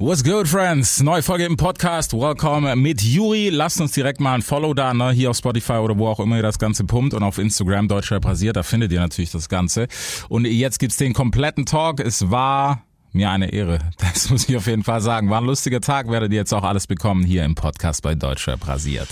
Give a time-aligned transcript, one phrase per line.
[0.00, 1.02] What's good, friends?
[1.02, 2.12] Neue Folge im Podcast.
[2.12, 3.48] Welcome mit Juri.
[3.48, 5.10] Lasst uns direkt mal ein Follow da, ne?
[5.10, 8.24] Hier auf Spotify oder wo auch immer ihr das Ganze pumpt und auf Instagram Deutschrap
[8.24, 8.54] rasiert.
[8.54, 9.88] Da findet ihr natürlich das Ganze.
[10.28, 11.98] Und jetzt gibt's den kompletten Talk.
[11.98, 13.80] Es war mir eine Ehre.
[13.98, 15.30] Das muss ich auf jeden Fall sagen.
[15.30, 16.08] War ein lustiger Tag.
[16.08, 19.08] Werdet ihr jetzt auch alles bekommen hier im Podcast bei Deutschrap rasiert.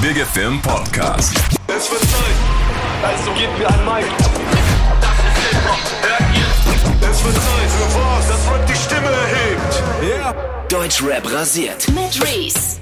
[0.00, 1.32] Big FM Podcast.
[1.68, 4.10] Es wird Zeit, also gebt mir ein Mic.
[5.00, 6.01] Das ist Hip-Hop?
[7.22, 9.82] Es wird Zeit für was, das Rap die Stimme erhebt.
[10.18, 10.34] Ja.
[10.68, 11.86] Deutschrap rasiert.
[11.90, 12.80] Mit Reese.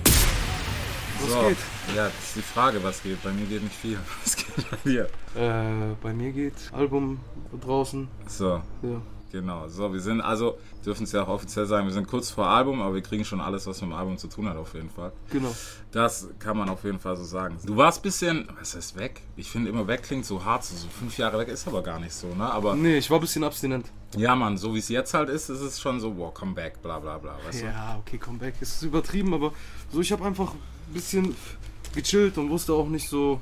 [1.28, 1.52] So,
[1.94, 3.22] ja, das ist die Frage, was geht.
[3.22, 3.98] Bei mir geht nicht viel.
[4.24, 5.02] Was geht bei dir?
[5.36, 7.20] Äh, bei mir geht Album
[7.60, 8.08] draußen.
[8.26, 9.02] So, Ja.
[9.30, 9.68] Genau.
[9.68, 12.80] So, wir sind also, dürfen es ja auch offiziell sagen, wir sind kurz vor Album,
[12.82, 15.12] aber wir kriegen schon alles, was mit dem Album zu tun hat, auf jeden Fall.
[15.30, 15.54] Genau.
[15.92, 17.58] Das kann man auf jeden Fall so sagen.
[17.64, 19.22] Du warst bisschen, was heißt weg?
[19.36, 21.98] Ich finde immer weg klingt so hart, so so fünf Jahre weg ist aber gar
[21.98, 22.50] nicht so, ne?
[22.50, 23.86] Aber Nee, ich war ein bisschen abstinent.
[24.16, 26.80] ja, Mann, so wie es jetzt halt ist, ist es schon so, wow, come back,
[26.82, 29.52] bla bla bla, weißt Ja, okay, Comeback ist übertrieben, aber
[29.92, 31.34] so, ich habe einfach ein bisschen
[31.94, 33.40] gechillt und wusste auch nicht so,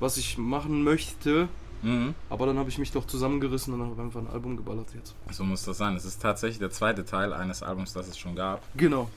[0.00, 1.48] was ich machen möchte.
[1.82, 2.14] Mhm.
[2.30, 5.14] Aber dann habe ich mich doch zusammengerissen und habe einfach ein Album geballert jetzt.
[5.30, 5.94] So muss das sein.
[5.96, 8.62] Es ist tatsächlich der zweite Teil eines Albums, das es schon gab.
[8.76, 9.10] Genau.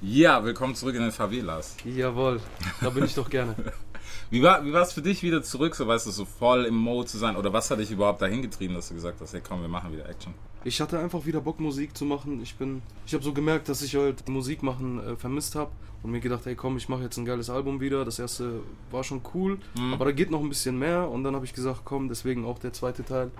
[0.00, 1.76] Ja, willkommen zurück in den Favelas.
[1.84, 2.40] Jawohl.
[2.80, 3.54] Da bin ich doch gerne.
[4.30, 7.06] Wie war wie es für dich wieder zurück, so weißt du, so voll im Mode
[7.06, 7.36] zu sein?
[7.36, 9.92] Oder was hat dich überhaupt dahin getrieben, dass du gesagt hast, hey komm, wir machen
[9.92, 10.34] wieder Action?
[10.64, 12.40] Ich hatte einfach wieder Bock, Musik zu machen.
[12.42, 16.12] Ich bin, ich habe so gemerkt, dass ich halt Musik machen äh, vermisst habe und
[16.12, 18.04] mir gedacht, hey komm, ich mache jetzt ein geiles Album wieder.
[18.04, 19.58] Das erste war schon cool,
[19.92, 21.08] aber da geht noch ein bisschen mehr.
[21.08, 23.30] Und dann habe ich gesagt, komm, deswegen auch der zweite Teil.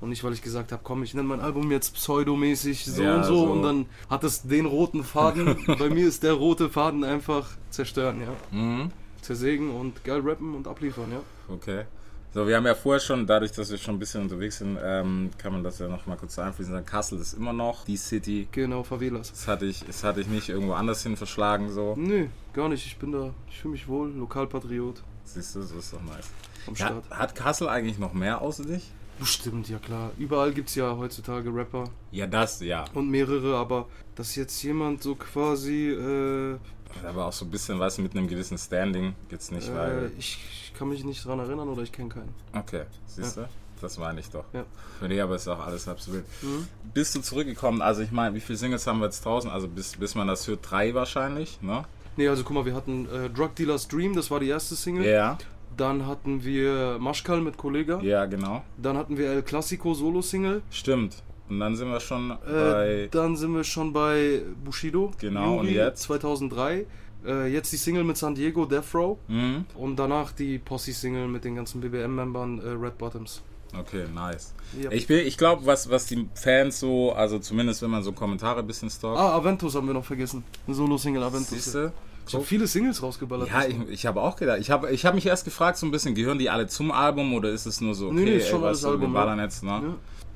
[0.00, 3.16] Und nicht, weil ich gesagt habe, komm, ich nenne mein Album jetzt pseudomäßig so Ja,
[3.18, 3.52] und so, so.
[3.52, 5.56] und dann hat es den roten Faden.
[5.78, 8.58] Bei mir ist der rote Faden einfach zerstören, ja.
[8.58, 8.90] Mhm.
[9.22, 11.20] Zersägen und geil rappen und abliefern, ja.
[11.52, 11.84] Okay.
[12.34, 15.30] So, wir haben ja vorher schon, dadurch, dass wir schon ein bisschen unterwegs sind, ähm,
[15.36, 16.72] kann man das ja noch mal kurz einfließen.
[16.72, 16.86] sagen.
[16.86, 18.48] Kassel ist immer noch die City.
[18.52, 19.30] Genau, Favelas.
[19.30, 21.94] Das hatte ich, das hatte ich nicht irgendwo anders hin verschlagen, so.
[21.96, 22.86] Nö, gar nicht.
[22.86, 26.30] Ich bin da, ich fühle mich wohl, Lokalpatriot Siehst du, so ist doch nice.
[26.66, 27.10] am Ja, Start.
[27.10, 28.90] hat Kassel eigentlich noch mehr außer dich?
[29.18, 30.10] Bestimmt, ja klar.
[30.18, 32.86] Überall gibt es ja heutzutage Rapper Ja, das, ja.
[32.94, 36.56] und mehrere, aber dass jetzt jemand so quasi, äh,
[37.06, 40.12] Aber auch so ein bisschen, weißt du, mit einem gewissen Standing geht's nicht, äh, weil.
[40.18, 42.34] ich, ich kann mich nicht dran erinnern oder ich kenne keinen.
[42.52, 43.48] Okay, siehst du?
[43.80, 44.44] Das meine ich doch.
[44.52, 44.64] Ja.
[45.06, 46.24] Nee, aber ist auch alles wild.
[46.42, 46.68] Mhm.
[46.94, 47.82] Bist du zurückgekommen?
[47.82, 49.50] Also, ich meine, wie viele Singles haben wir jetzt draußen?
[49.50, 51.84] Also, bis, bis man das hört, drei wahrscheinlich, ne?
[52.16, 55.04] Nee, also guck mal, wir hatten äh, Drug Dealer's Dream, das war die erste Single.
[55.04, 55.36] Ja,
[55.76, 58.00] Dann hatten wir Maschkal mit Kollega.
[58.02, 58.62] ja, genau.
[58.76, 60.62] Dann hatten wir El Clasico Solo-Single.
[60.70, 61.22] Stimmt.
[61.52, 63.08] Und dann sind wir schon Äh, bei.
[63.10, 65.12] dann sind wir schon bei Bushido.
[65.20, 66.02] Genau, und Yuri, jetzt?
[66.02, 66.86] 2003.
[67.26, 69.18] Äh, jetzt die Single mit San Diego, Death Row.
[69.28, 69.66] Mhm.
[69.74, 73.42] Und danach die Posse-Single mit den ganzen BBM-Membern, äh, Red Bottoms.
[73.78, 74.54] Okay, nice.
[74.80, 74.90] Ja.
[74.90, 78.60] Ich, bin- ich glaube, was, was die Fans so, also zumindest wenn man so Kommentare
[78.60, 80.42] ein bisschen stalkt, Ah, Aventus haben wir noch vergessen.
[80.66, 81.50] Eine Solo-Single Aventus.
[81.50, 81.92] siehst du?
[82.26, 83.48] Ich habe viele Singles rausgeballert.
[83.48, 84.58] Ja, ich, ich habe auch gedacht.
[84.60, 87.34] Ich habe ich hab mich erst gefragt, so ein bisschen, gehören die alle zum Album
[87.34, 89.44] oder ist es nur so, okay, Nee, nee, ist schon ey, du, Album, ballern ja.
[89.44, 89.70] jetzt, ne?
[89.70, 89.94] Ja.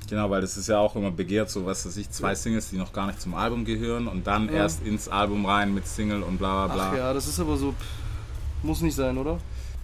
[0.09, 2.77] Genau, weil das ist ja auch immer begehrt, so was weiß ich, zwei Singles, die
[2.77, 4.55] noch gar nicht zum Album gehören und dann Ja.
[4.55, 6.91] erst ins Album rein mit Single und bla bla bla.
[6.93, 7.73] Ach ja, das ist aber so.
[7.73, 9.39] Pff, muss nicht sein, oder?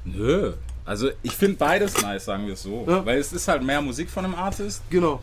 [0.04, 0.52] Nö.
[0.84, 2.84] Also ich finde beides nice, sagen wir es so.
[2.88, 3.04] Ja.
[3.06, 4.82] Weil es ist halt mehr Musik von einem Artist.
[4.90, 5.20] Genau.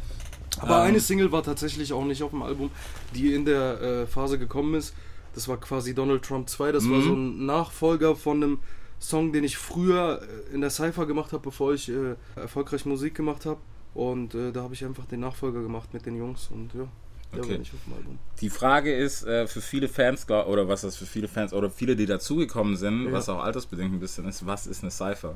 [0.59, 0.87] Aber Ähm.
[0.89, 2.71] eine Single war tatsächlich auch nicht auf dem Album,
[3.13, 4.93] die in der äh, Phase gekommen ist.
[5.35, 6.71] Das war quasi Donald Trump 2.
[6.71, 6.91] Das Mhm.
[6.91, 8.59] war so ein Nachfolger von einem
[8.99, 13.15] Song, den ich früher äh, in der Cypher gemacht habe, bevor ich äh, erfolgreich Musik
[13.15, 13.59] gemacht habe.
[13.93, 16.49] Und äh, da habe ich einfach den Nachfolger gemacht mit den Jungs.
[16.51, 16.87] Und ja,
[17.31, 17.51] Okay.
[17.51, 18.19] war nicht auf dem Album.
[18.41, 21.95] Die Frage ist äh, für viele Fans, oder was das für viele Fans, oder viele,
[21.95, 23.11] die dazugekommen sind, Ja.
[23.11, 25.35] was auch altersbedingt ein bisschen ist, was ist eine Cypher?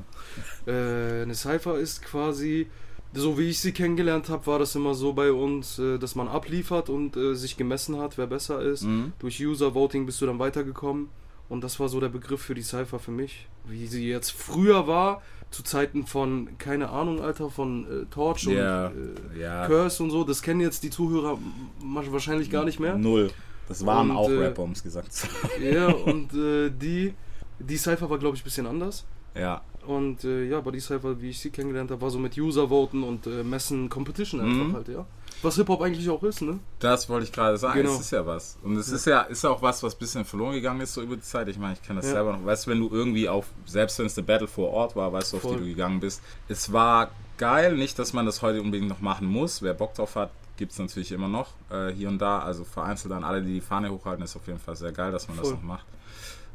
[0.66, 2.68] Äh, eine Cypher ist quasi,
[3.14, 6.28] so wie ich sie kennengelernt habe, war das immer so bei uns, äh, dass man
[6.28, 8.84] abliefert und äh, sich gemessen hat, wer besser ist.
[8.84, 9.14] Mhm.
[9.20, 11.10] Durch User Voting bist du dann weitergekommen.
[11.50, 13.48] Und das war so der Begriff für die Cypher für mich.
[13.66, 15.22] Wie sie jetzt früher war,
[15.52, 19.68] zu Zeiten von, keine Ahnung, Alter, von äh, Torch Ja, und äh, ja.
[19.68, 20.24] Curse und so.
[20.24, 21.38] Das kennen jetzt die Zuhörer
[21.82, 22.98] wahrscheinlich gar nicht mehr.
[22.98, 23.30] Null.
[23.68, 25.74] Das waren Und, auch äh, Rapper, um es gesagt zu haben.
[25.74, 27.14] Ja, und äh, die,
[27.60, 29.06] die Cypher war, glaube ich, ein bisschen anders.
[29.36, 29.62] Ja.
[29.88, 33.28] Und äh, ja, die Cypher, wie ich sie kennengelernt habe, war so mit User-Voten und
[33.28, 34.74] äh, Messen, Competition einfach Mhm.
[34.74, 35.06] halt, ja.
[35.42, 36.60] Was Hip-Hop eigentlich auch ist, ne?
[36.80, 37.80] Das wollte ich gerade sagen.
[37.82, 37.94] Genau.
[37.96, 38.58] Es ist ja was.
[38.64, 41.16] Und es ist ja ist auch was, was ein bisschen verloren gegangen ist so über
[41.18, 41.50] die Zeit.
[41.50, 42.14] Ich meine, ich kenne das Ja.
[42.16, 42.46] selber noch.
[42.46, 45.34] Weißt du, wenn du irgendwie auf, selbst wenn es eine Battle vor Ort war, weißt
[45.34, 45.56] du, auf Voll.
[45.56, 46.22] die du gegangen bist.
[46.48, 49.62] Es war geil, nicht, dass man das heute unbedingt noch machen muss.
[49.62, 52.40] Wer Bock drauf hat, gibt es natürlich immer noch äh, hier und da.
[52.40, 55.28] Also vereinzelt dann alle, die die Fahne hochhalten, ist auf jeden Fall sehr geil, dass
[55.28, 55.58] man das Voll.
[55.58, 55.86] noch macht.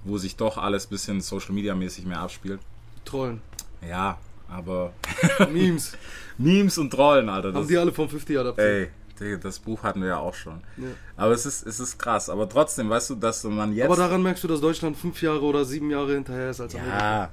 [0.05, 2.61] Wo sich doch alles ein bisschen Social Media mäßig mehr abspielt.
[3.09, 3.41] Trollen.
[3.87, 4.19] Ja,
[4.49, 4.93] aber
[5.53, 5.97] Memes.
[6.37, 7.53] Memes und Trollen, Alter.
[7.53, 8.91] Haben die alle von 50 adaptiert.
[9.21, 10.61] ey, das Buch hatten wir ja auch schon.
[10.77, 10.87] Ja.
[11.17, 12.31] Aber es ist, es ist krass.
[12.31, 13.87] Aber trotzdem, weißt du, dass man jetzt.
[13.87, 17.31] Aber daran merkst du, dass Deutschland fünf Jahre oder sieben Jahre hinterher ist als Amerika.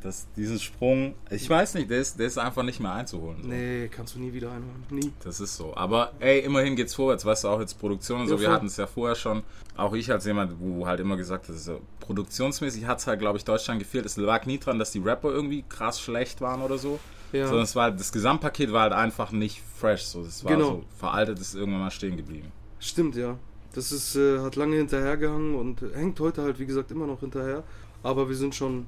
[0.00, 3.42] Das, diesen Sprung, ich weiß nicht, der ist, der ist einfach nicht mehr einzuholen.
[3.42, 3.48] So.
[3.48, 4.84] Nee, kannst du nie wieder einholen.
[4.90, 5.12] Nie.
[5.22, 5.76] Das ist so.
[5.76, 8.34] Aber ey, immerhin geht's vorwärts, weißt du, auch jetzt Produktion und so.
[8.34, 9.42] Ja, wir hatten es ja vorher schon.
[9.76, 13.44] Auch ich als jemand, wo halt immer gesagt hat, so, produktionsmäßig hat's halt, glaube ich,
[13.44, 14.06] Deutschland gefehlt.
[14.06, 16.98] Es lag nie dran, dass die Rapper irgendwie krass schlecht waren oder so.
[17.32, 17.46] Ja.
[17.46, 20.04] Sondern es war das Gesamtpaket war halt einfach nicht fresh.
[20.04, 20.66] So, das war Genau.
[20.66, 22.50] so veraltet, ist irgendwann mal stehen geblieben.
[22.78, 23.36] Stimmt, ja.
[23.74, 27.62] Das ist, äh, hat lange hinterhergehangen und hängt heute halt, wie gesagt, immer noch hinterher.
[28.02, 28.86] Aber wir sind schon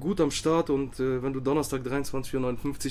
[0.00, 2.34] gut am Start und äh, wenn du Donnerstag 23.59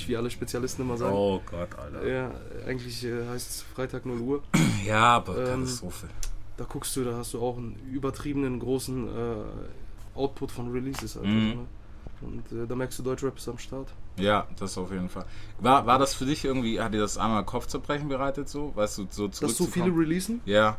[0.03, 2.07] Uhr, wie alle Spezialisten immer sagen, Oh Gott, Alter.
[2.07, 2.31] ja,
[2.67, 4.43] eigentlich äh, heißt es Freitag 0 Uhr,
[4.85, 6.07] Ja, aber Ähm, Katastrophe.
[6.57, 9.09] da guckst du, da hast du auch einen übertriebenen großen äh,
[10.15, 11.17] Output von Releases.
[11.17, 11.49] Alter, Mhm.
[11.49, 11.65] ne?
[12.21, 13.89] Und äh, da merkst du, Deutschrap ist am Start.
[14.17, 15.25] Ja, das auf jeden Fall.
[15.59, 18.71] War, war das für dich irgendwie, hat dir das einmal Kopfzerbrechen bereitet so?
[18.75, 20.39] Weißt du, so Dass so viele releasen?
[20.45, 20.77] Ja,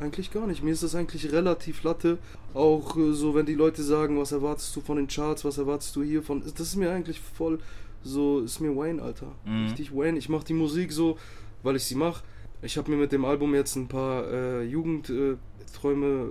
[0.00, 0.62] Eigentlich gar nicht.
[0.62, 2.18] Mir ist das eigentlich relativ latte.
[2.54, 5.94] Auch äh, so, wenn die Leute sagen, was erwartest du von den Charts, was erwartest
[5.96, 6.42] du hiervon.
[6.42, 7.58] Das ist mir eigentlich voll
[8.04, 9.34] so, ist mir Wayne, Alter.
[9.44, 9.64] Mhm.
[9.66, 10.18] Richtig Wayne.
[10.18, 11.18] Ich mach die Musik so,
[11.62, 12.22] weil ich sie mach.
[12.62, 16.28] Ich habe mir mit dem Album jetzt ein paar äh, Jugendträume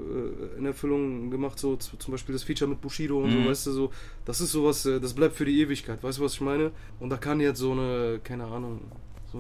[0.56, 3.44] äh, in Erfüllung gemacht, so zum Beispiel das Feature mit Bushido und Mhm.
[3.44, 3.92] so, weißt du, so,
[4.26, 6.72] das ist sowas, äh, das bleibt für die Ewigkeit, weißt du, was ich meine?
[7.00, 8.82] Und da kann jetzt so eine, keine Ahnung,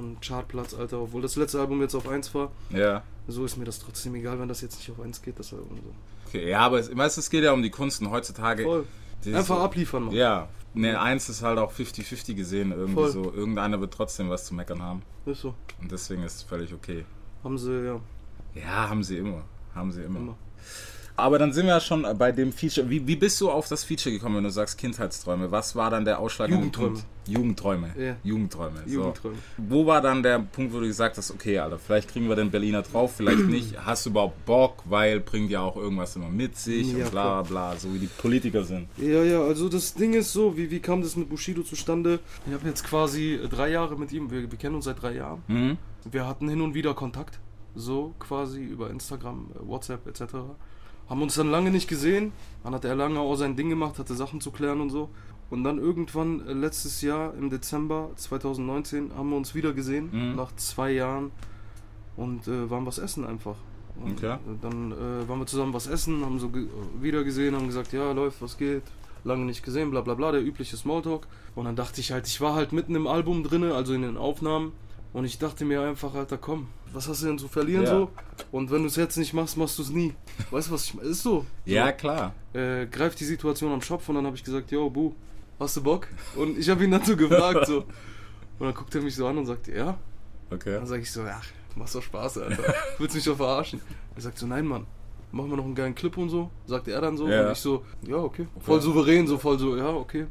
[0.01, 3.03] so ein Chartplatz, Alter, obwohl das letzte Album jetzt auf 1 war, Ja.
[3.27, 5.77] so ist mir das trotzdem egal, wenn das jetzt nicht auf 1 geht, das Album
[5.77, 5.93] so.
[6.27, 8.63] Okay, ja, aber es, es geht ja um die Kunst und heutzutage.
[8.63, 8.85] Voll.
[9.25, 10.13] Einfach so, abliefern, Mann.
[10.15, 13.11] Ja, ne, eins ist halt auch 50-50 gesehen, irgendwie Voll.
[13.11, 13.33] so.
[13.33, 15.01] Irgendeiner wird trotzdem was zu meckern haben.
[15.25, 15.55] Ist so.
[15.81, 17.05] Und deswegen ist es völlig okay.
[17.43, 17.99] Haben sie, ja,
[18.55, 19.43] Ja, haben sie immer.
[19.73, 20.19] Haben sie immer.
[20.19, 20.37] immer.
[21.17, 22.89] Aber dann sind wir ja schon bei dem Feature.
[22.91, 25.51] Wie, wie bist du auf das Feature gekommen, wenn du sagst Kindheitsträume?
[25.51, 26.93] Was war dann der ausschlaggebende Jugendträume.
[26.93, 27.07] Punkt?
[27.27, 27.93] Jugendträume.
[27.97, 28.15] Ja.
[28.23, 28.83] Jugendträume.
[28.85, 28.93] So.
[28.93, 29.35] Jugendträume.
[29.57, 32.51] Wo war dann der Punkt, wo du gesagt hast, okay, Alter, vielleicht kriegen wir den
[32.51, 33.83] Berliner drauf, vielleicht nicht.
[33.83, 37.41] Hast du überhaupt Bock, weil bringt ja auch irgendwas immer mit sich Ja, und bla
[37.41, 38.87] bla, so wie die Politiker sind.
[38.97, 42.19] Ja, ja, also das Ding ist so, wie, wie kam das mit Bushido zustande?
[42.45, 45.41] Ich habe jetzt quasi drei Jahre mit ihm, wir, wir kennen uns seit drei Jahren.
[45.47, 45.77] Mhm.
[46.11, 47.39] Wir hatten hin und wieder Kontakt,
[47.73, 50.35] so quasi über Instagram, WhatsApp etc.
[51.09, 52.31] Haben uns dann lange nicht gesehen.
[52.63, 55.09] Dann hat er lange auch sein Ding gemacht, hatte Sachen zu klären und so.
[55.49, 60.35] Und dann irgendwann äh, letztes Jahr im Dezember 2019 haben wir uns wieder gesehen, Mhm.
[60.35, 61.31] nach zwei Jahren.
[62.17, 63.55] Und äh, waren was essen einfach.
[64.03, 64.33] Und Okay.
[64.33, 66.67] äh, dann äh, waren wir zusammen was essen, haben so ge
[67.01, 68.83] wieder gesehen, haben gesagt, ja, läuft, was geht.
[69.23, 71.27] Lange nicht gesehen, bla bla bla, der übliche Smalltalk.
[71.55, 74.17] Und dann dachte ich halt, ich war halt mitten im Album drinne, also in den
[74.17, 74.71] Aufnahmen.
[75.17, 77.89] Und ich dachte mir einfach, Alter, komm, was hast du denn zu verlieren Ja.
[77.89, 78.11] so?
[78.51, 80.13] Und wenn du es jetzt nicht machst, machst du es nie.
[80.51, 81.09] Weißt du, was ich meine?
[81.09, 81.43] Ist so.
[81.65, 82.35] Ja, klar.
[82.53, 85.13] Äh, greift die Situation am Schopf und dann habe ich gesagt, yo, Bu,
[85.59, 86.07] hast du Bock?
[86.35, 87.77] Und ich habe ihn dazu gefragt so.
[87.79, 87.87] Und
[88.67, 89.97] dann guckt er mich so an und sagt, ja.
[90.51, 90.73] Okay.
[90.75, 92.75] Dann sage ich so, ach, machst doch Spaß, Alter.
[92.99, 93.81] Willst mich doch verarschen?
[94.15, 94.85] Er sagt so, nein, Mann.
[95.31, 97.27] Machen wir noch einen geilen Clip und so, sagt er dann so.
[97.27, 97.47] Ja.
[97.47, 98.45] Und ich so, ja, okay.
[98.59, 100.27] Voll souverän, so voll so, ja, okay.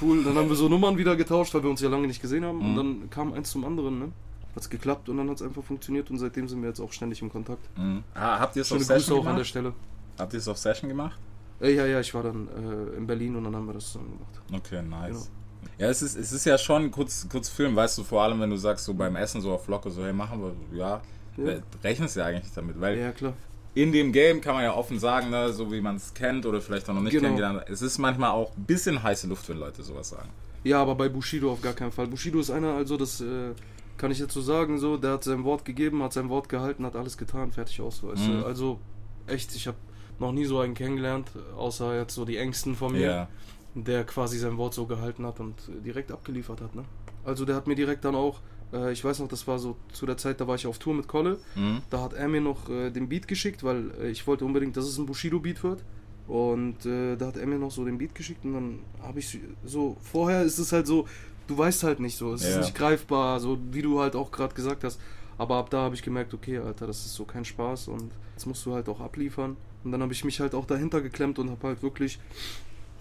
[0.00, 0.24] Cool.
[0.24, 2.60] Dann haben wir so Nummern wieder getauscht, weil wir uns ja lange nicht gesehen haben.
[2.60, 2.76] Und Mhm.
[2.76, 4.12] dann kam eins zum anderen, ne?
[4.54, 7.30] Hat's geklappt und dann hat's einfach funktioniert und seitdem sind wir jetzt auch ständig im
[7.30, 7.60] Kontakt.
[7.78, 8.02] Mhm.
[8.14, 9.46] Ah, habt ihr es auf Schöne Grüße Session auch an der gemacht?
[9.48, 9.72] Stelle.
[10.18, 11.18] Habt ihr es auf Session gemacht?
[11.60, 14.12] Äh, ja, ja, ich war dann äh, in Berlin und dann haben wir das zusammen
[14.18, 14.62] gemacht.
[14.66, 15.08] Okay, nice.
[15.08, 15.76] Genau.
[15.78, 18.48] Ja, es ist, es ist ja schon kurz, kurz Film, weißt du, vor allem wenn
[18.50, 21.00] du sagst, so beim Essen so auf Locke, so, hey, machen wir, ja,
[21.36, 21.52] Ja.
[21.52, 21.58] ja.
[21.84, 23.34] rechnest ja eigentlich damit, weil Ja, klar.
[23.76, 26.60] In dem Game kann man ja offen sagen, ne, so wie man es kennt oder
[26.60, 27.24] vielleicht auch noch nicht Genau.
[27.24, 30.30] kennengelernt hat, es ist manchmal auch ein bisschen heiße Luft, wenn Leute sowas sagen.
[30.64, 32.08] Ja, aber bei Bushido auf gar keinen Fall.
[32.08, 33.52] Bushido ist einer, also das äh,
[33.98, 36.84] kann ich jetzt so sagen, so, der hat sein Wort gegeben, hat sein Wort gehalten,
[36.86, 38.02] hat alles getan, fertig aus.
[38.02, 38.44] Weißt Mhm.
[38.44, 38.80] Also
[39.26, 39.76] echt, ich habe
[40.18, 43.28] noch nie so einen kennengelernt, außer jetzt so die Ängsten von mir, Ja.
[43.74, 46.74] der quasi sein Wort so gehalten hat und direkt abgeliefert hat.
[46.74, 46.84] Ne?
[47.24, 48.40] Also der hat mir direkt dann auch,
[48.72, 50.94] äh, ich weiß noch, das war so zu der Zeit, da war ich auf Tour
[50.94, 51.82] mit Kolle, Mhm.
[51.90, 54.86] da hat er mir noch äh, den Beat geschickt, weil äh, ich wollte unbedingt, dass
[54.86, 55.84] es ein Bushido-Beat wird.
[56.28, 59.38] Und äh, da hat er mir noch so den Beat geschickt und dann habe ich
[59.64, 61.06] so, vorher ist es halt so,
[61.46, 62.58] du weißt halt nicht so, es ist Ja.
[62.62, 64.98] nicht greifbar, so wie du halt auch gerade gesagt hast.
[65.38, 68.46] Aber ab da habe ich gemerkt, okay, Alter, das ist so kein Spaß und jetzt
[68.46, 69.56] musst du halt auch abliefern.
[69.84, 72.18] Und dann habe ich mich halt auch dahinter geklemmt und habe halt wirklich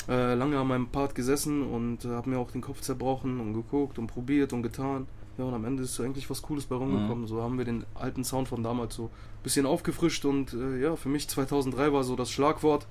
[0.07, 3.53] äh, lange an meinem Part gesessen und äh, habe mir auch den Kopf zerbrochen und
[3.53, 5.07] geguckt und probiert und getan.
[5.37, 7.27] Ja, und am Ende ist eigentlich was Cooles bei rumgekommen.
[7.27, 10.95] So haben wir den alten Sound von damals so ein bisschen aufgefrischt und äh, ja,
[10.95, 12.87] für mich 2003 war so das Schlagwort.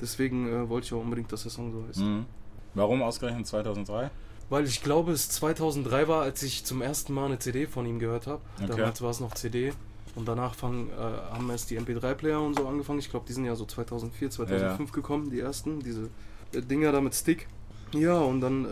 [0.00, 2.00] Deswegen äh, wollte ich auch unbedingt, dass der Song so heißt.
[2.00, 2.26] Mhm.
[2.74, 4.10] Warum ausgerechnet 2003?
[4.50, 7.98] Weil ich glaube, es 2003 war, als ich zum ersten Mal eine CD von ihm
[7.98, 8.40] gehört habe.
[8.62, 8.76] Okay.
[8.76, 9.72] Damals war es noch CD.
[10.14, 12.98] Und danach fang, äh, haben erst die MP3-Player und so angefangen.
[12.98, 15.80] Ich glaube, die sind ja so 2004, 2005 gekommen, die ersten.
[15.80, 16.08] Diese
[16.52, 17.46] Dinger da mit Stick.
[17.92, 18.68] Ja, und dann äh,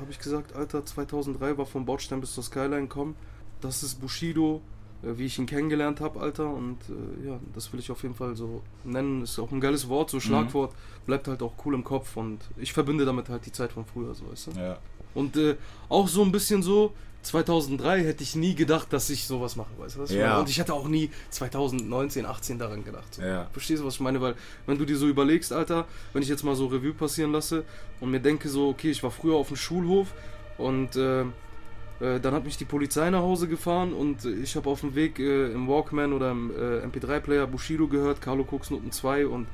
[0.00, 3.14] habe ich gesagt, Alter, 2003 war vom Bordstein bis zur Skyline kommen.
[3.60, 4.62] das ist Bushido,
[5.02, 6.50] äh, wie ich ihn kennengelernt habe, Alter.
[6.50, 9.22] Und äh, ja, das will ich auf jeden Fall so nennen.
[9.22, 10.74] Ist auch ein geiles Wort, so Schlagwort.
[11.06, 14.14] Bleibt halt auch cool im Kopf und ich verbinde damit halt die Zeit von früher,
[14.14, 14.50] so weißt du.
[14.60, 14.78] Ja.
[15.14, 15.56] Und äh,
[15.88, 16.92] auch so ein bisschen so,
[17.26, 20.10] 2003 hätte ich nie gedacht, dass ich sowas mache, weißt du was?
[20.10, 20.28] ich Ja.
[20.28, 20.40] meine?
[20.40, 23.14] Und ich hätte auch nie 2019, 18 daran gedacht.
[23.14, 23.22] So.
[23.22, 23.48] Ja.
[23.52, 24.20] Verstehst du, was ich meine?
[24.20, 24.34] Weil,
[24.66, 27.64] wenn du dir so überlegst, Alter, wenn ich jetzt mal so Revue passieren lasse
[28.00, 30.14] und mir denke so, okay, ich war früher auf dem Schulhof
[30.58, 34.80] und äh, äh, dann hat mich die Polizei nach Hause gefahren und ich habe auf
[34.80, 39.26] dem Weg äh, im Walkman oder im äh, MP3-Player Bushido gehört, Carlo Cooks Noten 2
[39.26, 39.46] und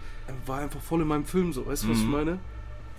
[0.47, 2.11] war einfach voll in meinem Film so, weißt du, was ich Mhm.
[2.11, 2.39] meine?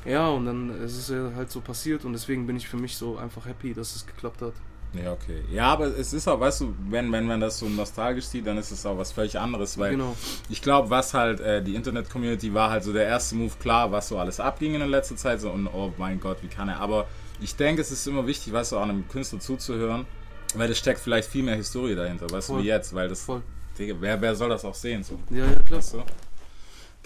[0.06, 3.18] Ja, und dann ist es halt so passiert und deswegen bin ich für mich so
[3.18, 4.54] einfach happy, dass es geklappt hat.
[4.94, 5.42] Ja, okay.
[5.52, 8.58] Ja, aber es ist auch, weißt du, wenn, wenn man das so nostalgisch sieht, dann
[8.60, 10.16] ist es auch was völlig anderes, weil Genau.
[10.50, 14.10] ich glaube, was halt äh, die Internet-Community war halt so der erste Move, klar, was
[14.10, 16.80] so alles abging in der letzten Zeit, so und oh mein Gott, wie kann er,
[16.80, 17.08] aber
[17.42, 20.06] ich denke, es ist immer wichtig, weißt du, auch einem Künstler zuzuhören,
[20.54, 22.64] weil es steckt vielleicht viel mehr Historie dahinter, weißt du, Voll.
[22.64, 23.42] wie jetzt, weil das, Voll.
[23.80, 25.80] Digga, wer, wer soll das auch sehen, so, Ja, ja, klar.
[25.80, 26.04] weißt du?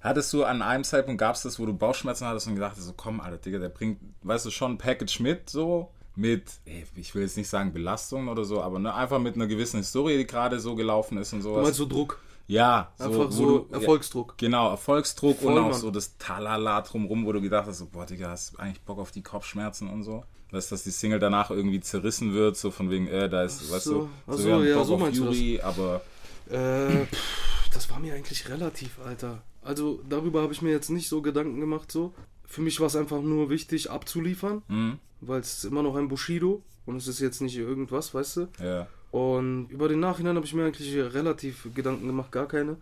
[0.01, 2.85] Hattest du an einem Zeitpunkt, gab es das, wo du Bauchschmerzen hattest und gedacht hast,
[2.85, 6.85] so komm, Alter, Digga, der bringt, weißt du, schon ein Package mit, so, mit, ey,
[6.95, 10.17] ich will jetzt nicht sagen Belastungen oder so, aber ne, einfach mit einer gewissen Historie,
[10.17, 11.63] die gerade so gelaufen ist und Du sowas.
[11.63, 14.37] meinst so Druck, ja, so, einfach so du, Erfolgsdruck.
[14.37, 15.79] Genau, Erfolgsdruck Voll, und auch Mann.
[15.79, 18.99] so das Talala drumrum, wo du gedacht hast, so, boah, Digga, hast du eigentlich Bock
[18.99, 20.23] auf die Kopfschmerzen und so?
[20.51, 23.63] Weißt du, dass die Single danach irgendwie zerrissen wird, so von wegen, äh, da ist,
[23.67, 24.09] Ach weißt so.
[24.27, 26.01] du, so, haben ja, Bock so auf du Yuri, aber
[26.49, 29.41] Äh, pff, das war mir eigentlich relativ, Alter.
[29.67, 32.13] Also darüber habe ich mir jetzt nicht so Gedanken gemacht, so.
[32.45, 36.07] Für mich war es einfach nur wichtig abzuliefern, hm, weil es ist immer noch ein
[36.07, 38.47] Bushido und es ist jetzt nicht irgendwas, weißt du.
[38.63, 42.77] ja, Und über den Nachhinein habe ich mir eigentlich relativ Gedanken gemacht, gar keine,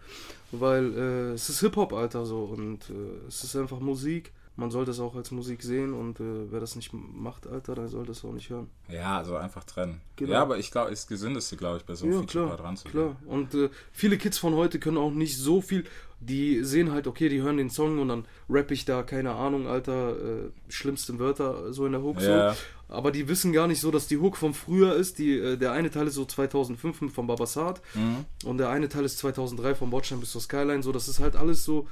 [0.51, 4.31] weil äh, es ist Hip-Hop, Alter, so und äh, es ist einfach Musik.
[4.57, 7.89] Man sollte es auch als Musik sehen und äh, wer das nicht macht, Alter, der
[7.89, 8.69] sollte es auch nicht hören.
[8.87, 9.99] ja, also einfach trennen.
[10.15, 10.31] Genau.
[10.31, 12.93] Ja, aber ich glaube, ist gesündeste, glaube ich, bei so einem Ja, Feature-Part klar, ranzugehen.
[12.93, 13.15] klar.
[13.25, 15.83] Und äh, viele Kids von heute können auch nicht so viel.
[16.21, 19.67] Die sehen halt, okay, die hören den Song und dann rapp ich da, keine Ahnung,
[19.67, 20.11] Alter,
[20.45, 22.53] äh, schlimmsten Wörter so in der Hook Ja.
[22.53, 22.57] so.
[22.87, 25.17] Aber die wissen gar nicht so, dass die Hook von früher ist.
[25.17, 28.25] Die, äh, der eine Teil ist so 2005 von Babasat Mhm.
[28.45, 30.81] und der eine Teil ist 2003 von Bordstein bis zur Skyline.
[30.83, 31.87] So, das ist halt alles so.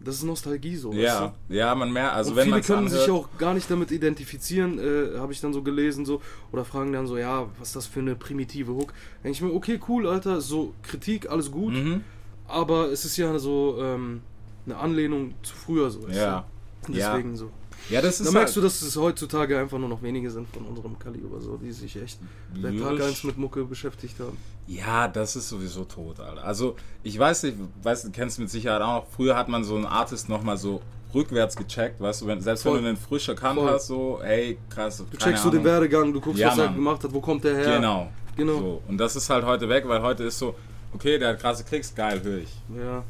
[0.00, 0.90] Das ist Nostalgie so.
[0.90, 3.52] weißt Ja, ja, man merkt, also und wenn viele man können anhört, sich auch gar
[3.54, 6.20] nicht damit identifizieren, äh, habe ich dann so gelesen, so,
[6.52, 8.92] oder fragen dann so, ja, was ist das für eine primitive Hook?
[9.24, 12.04] Denke ich mir, okay, cool, Alter, so Kritik, alles gut, Mhm.
[12.46, 14.20] aber es ist ja so ähm,
[14.66, 16.06] eine Anlehnung zu früher so.
[16.06, 16.44] weißt Ja.
[16.86, 16.92] du?
[16.92, 17.10] Ja.
[17.12, 17.50] Deswegen so.
[17.90, 20.46] Ja, das ist Da merkst halt, du, dass es heutzutage einfach nur noch wenige sind
[20.48, 22.18] von unserem Kaliber, so, die sich echt
[22.54, 23.02] seit Tag Lyrisch.
[23.02, 24.36] 1 mit Mucke beschäftigt haben.
[24.66, 26.44] Ja, das ist sowieso tot, Alter.
[26.44, 29.76] Also, ich weiß nicht, weißt du, kennst mit Sicherheit auch noch, früher hat man so
[29.76, 30.82] einen Artist nochmal so
[31.14, 32.76] rückwärts gecheckt, weißt du, wenn, selbst Voll.
[32.76, 33.70] wenn du einen frisch erkannt Voll.
[33.70, 36.74] hast, so, hey, krass, Du checkst so den Werdegang, du guckst, Ja, was er Mann.
[36.74, 37.76] gemacht hat, wo kommt der her.
[37.76, 38.10] Genau.
[38.36, 38.58] Genau.
[38.58, 38.82] So.
[38.86, 40.54] Und das ist halt heute weg, weil heute ist so,
[40.94, 42.50] okay, der hat krasse Klicks, geil, höre ich.
[42.76, 43.02] Ja.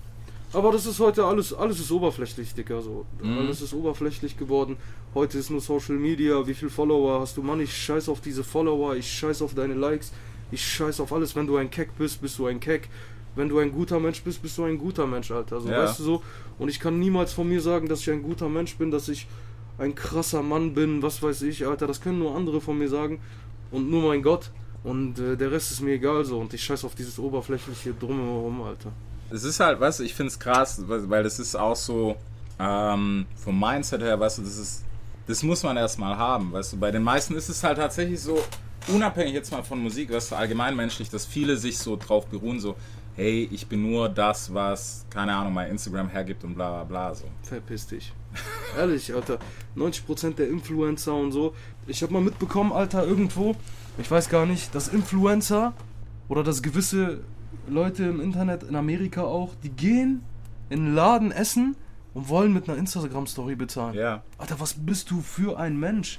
[0.52, 3.04] Aber das ist heute alles, alles ist oberflächlich, Dicker, so.
[3.22, 3.38] Mhm.
[3.38, 4.76] Alles ist oberflächlich geworden.
[5.14, 7.42] Heute ist nur Social Media, wie viel Follower hast du?
[7.42, 10.12] Mann, ich scheiß auf diese Follower, ich scheiß auf deine Likes,
[10.50, 11.36] ich scheiß auf alles.
[11.36, 12.88] Wenn du ein Keck bist, bist du ein Keck.
[13.36, 15.60] Wenn du ein guter Mensch bist, bist du ein guter Mensch, Alter.
[15.60, 15.82] So, Ja.
[15.84, 16.22] weißt du so?
[16.58, 19.26] Und ich kann niemals von mir sagen, dass ich ein guter Mensch bin, dass ich
[19.76, 21.86] ein krasser Mann bin, was weiß ich, Alter.
[21.86, 23.20] Das können nur andere von mir sagen.
[23.70, 24.50] Und nur mein Gott.
[24.82, 26.38] Und äh, der Rest ist mir egal so.
[26.40, 28.92] Und ich scheiß auf dieses oberflächliche Drumherum, Alter.
[29.30, 32.16] Es ist halt, weißt du, ich finde es krass, weil das ist auch so,
[32.58, 34.84] ähm, vom Mindset her, weißt du, das ist,
[35.26, 38.42] das muss man erstmal haben, weißt du, bei den meisten ist es halt tatsächlich so,
[38.88, 42.76] unabhängig jetzt mal von Musik, weißt du, allgemeinmenschlich, dass viele sich so drauf beruhen, so,
[43.16, 47.14] hey, ich bin nur das, was, keine Ahnung, mein Instagram hergibt und bla bla bla,
[47.14, 47.24] so.
[47.42, 48.12] Verpiss dich.
[48.78, 49.38] Ehrlich, Alter.
[49.76, 51.54] 90% der Influencer und so.
[51.86, 53.56] Ich habe mal mitbekommen, Alter, irgendwo,
[53.98, 55.72] ich weiß gar nicht, dass Influencer
[56.28, 57.20] oder dass gewisse
[57.70, 60.22] Leute im Internet, in Amerika auch, die gehen
[60.70, 61.76] in einen Laden essen
[62.14, 63.94] und wollen mit einer Instagram-Story bezahlen.
[63.94, 66.18] Ja, Alter, was bist du für ein Mensch?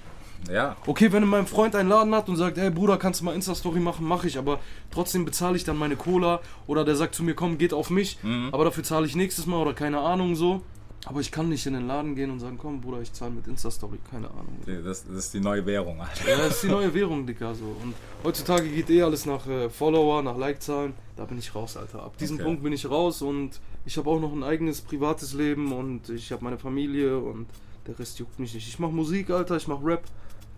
[0.50, 3.36] ja, Okay, wenn mein Freund einen Laden hat und sagt, ey Bruder, kannst du mal
[3.36, 7.24] Insta-Story machen, mache ich, aber trotzdem bezahle ich dann meine Cola oder der sagt zu
[7.24, 8.50] mir, komm, geht auf mich, Mhm.
[8.54, 10.62] aber dafür zahle ich nächstes Mal oder keine Ahnung so.
[11.06, 13.48] Aber ich kann nicht in den Laden gehen und sagen, komm Bruder, ich zahle mit
[13.48, 14.58] Insta-Story, keine Ahnung.
[14.66, 16.30] das, das ist die neue Währung, Alter.
[16.30, 17.76] Ja, das ist die neue Währung, Dicker, so.
[17.82, 20.94] Und heutzutage geht eh alles nach äh, Follower, nach Like-Zahlen.
[21.16, 22.04] Da bin ich raus, Alter.
[22.04, 22.44] Ab diesem Okay.
[22.46, 26.32] Punkt bin ich raus und ich habe auch noch ein eigenes privates Leben und ich
[26.34, 27.48] habe meine Familie und
[27.88, 28.68] der Rest juckt mich nicht.
[28.68, 30.04] Ich mache Musik, Alter, ich mache Rap.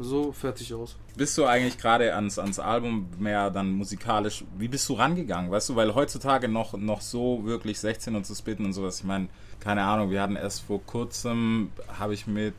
[0.03, 0.96] So, fertig aus.
[1.15, 5.70] Bist du eigentlich gerade ans, ans Album mehr dann musikalisch, wie bist du rangegangen, weißt
[5.70, 9.27] du, weil heutzutage noch, noch so wirklich 16 und zu spitten und sowas, ich meine,
[9.60, 12.53] keine Ahnung, wir hatten erst vor kurzem, habe ich mit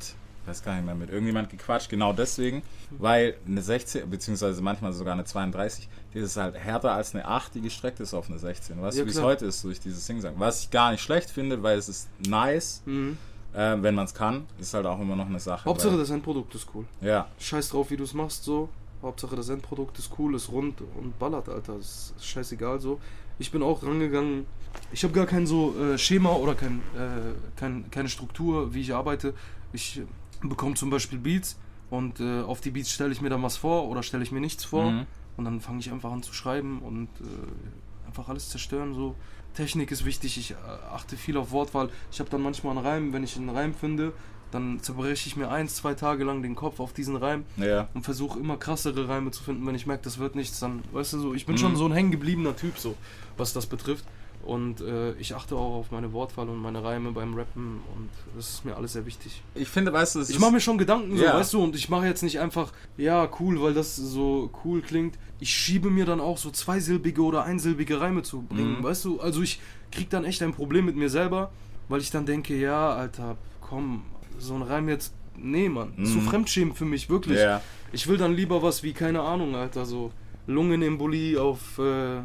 [0.44, 5.12] weiß gar nicht mehr, mit irgendjemand gequatscht, genau deswegen, weil eine 16, beziehungsweise manchmal sogar
[5.14, 8.82] eine 32, die ist halt härter als eine 8, die gestreckt ist auf eine 16.
[8.82, 10.34] Weißt Ja, du, wie es heute ist durch dieses Singsang?
[10.38, 13.18] Was ich gar nicht schlecht finde, weil es ist nice, Mhm.
[13.54, 15.64] Äh, wenn man es kann, ist halt auch immer noch eine Sache.
[15.68, 16.85] Hauptsache das Endprodukt ist cool.
[17.00, 18.68] Ja, Scheiß drauf, wie du es machst, so.
[19.02, 21.76] Hauptsache das Endprodukt ist cool, ist rund und ballert, Alter.
[21.76, 23.00] Das ist scheißegal so.
[23.38, 24.47] Ich bin auch rangegangen.
[24.92, 28.94] Ich habe gar kein so äh, Schema oder kein, äh, kein, keine Struktur, wie ich
[28.94, 29.35] arbeite.
[29.73, 30.00] Ich
[30.40, 31.59] bekomme zum Beispiel Beats
[31.90, 34.40] und äh, auf die Beats stelle ich mir dann was vor oder stelle ich mir
[34.40, 34.90] nichts vor.
[34.90, 35.06] Mhm.
[35.37, 38.94] Und dann fange ich einfach an zu schreiben und äh, einfach alles zerstören.
[38.94, 39.14] So.
[39.54, 40.54] Technik ist wichtig, ich äh,
[40.92, 41.90] achte viel auf Wortwahl.
[42.11, 44.12] Ich habe dann manchmal einen Reim, wenn ich einen Reim finde,
[44.50, 47.88] dann zerbreche ich mir eins, zwei Tage lang den Kopf auf diesen Reim ja.
[47.94, 49.66] und versuche immer krassere Reime zu finden.
[49.66, 51.59] Wenn ich merke, das wird nichts, dann, weißt du so, ich bin Mhm.
[51.61, 52.94] schon so ein hängengebliebener Typ, so,
[53.37, 54.04] was das betrifft.
[54.44, 58.49] Und äh, ich achte auch auf meine Wortwahl und meine Reime beim Rappen und das
[58.54, 59.40] ist mir alles sehr wichtig.
[59.54, 61.34] Ich finde, weißt du, Ich mache mir schon Gedanken, so, Ja.
[61.38, 65.16] weißt du, und ich mache jetzt nicht einfach, ja, cool, weil das so cool klingt.
[65.38, 68.82] Ich schiebe mir dann auch so zweisilbige oder einsilbige Reime zu bringen, Mhm.
[68.82, 69.20] weißt du?
[69.20, 69.61] Also ich
[69.92, 71.52] krieg dann echt ein Problem mit mir selber,
[71.88, 74.02] weil ich dann denke, ja, Alter, komm,
[74.38, 76.22] so ein Reim jetzt, nee, Mann, so Mhm.
[76.22, 77.38] Fremdschämen für mich, wirklich.
[77.38, 77.61] Ja.
[77.92, 80.11] Ich will dann lieber was wie, keine Ahnung, Alter, so
[80.49, 82.22] Lungenembolie auf, äh,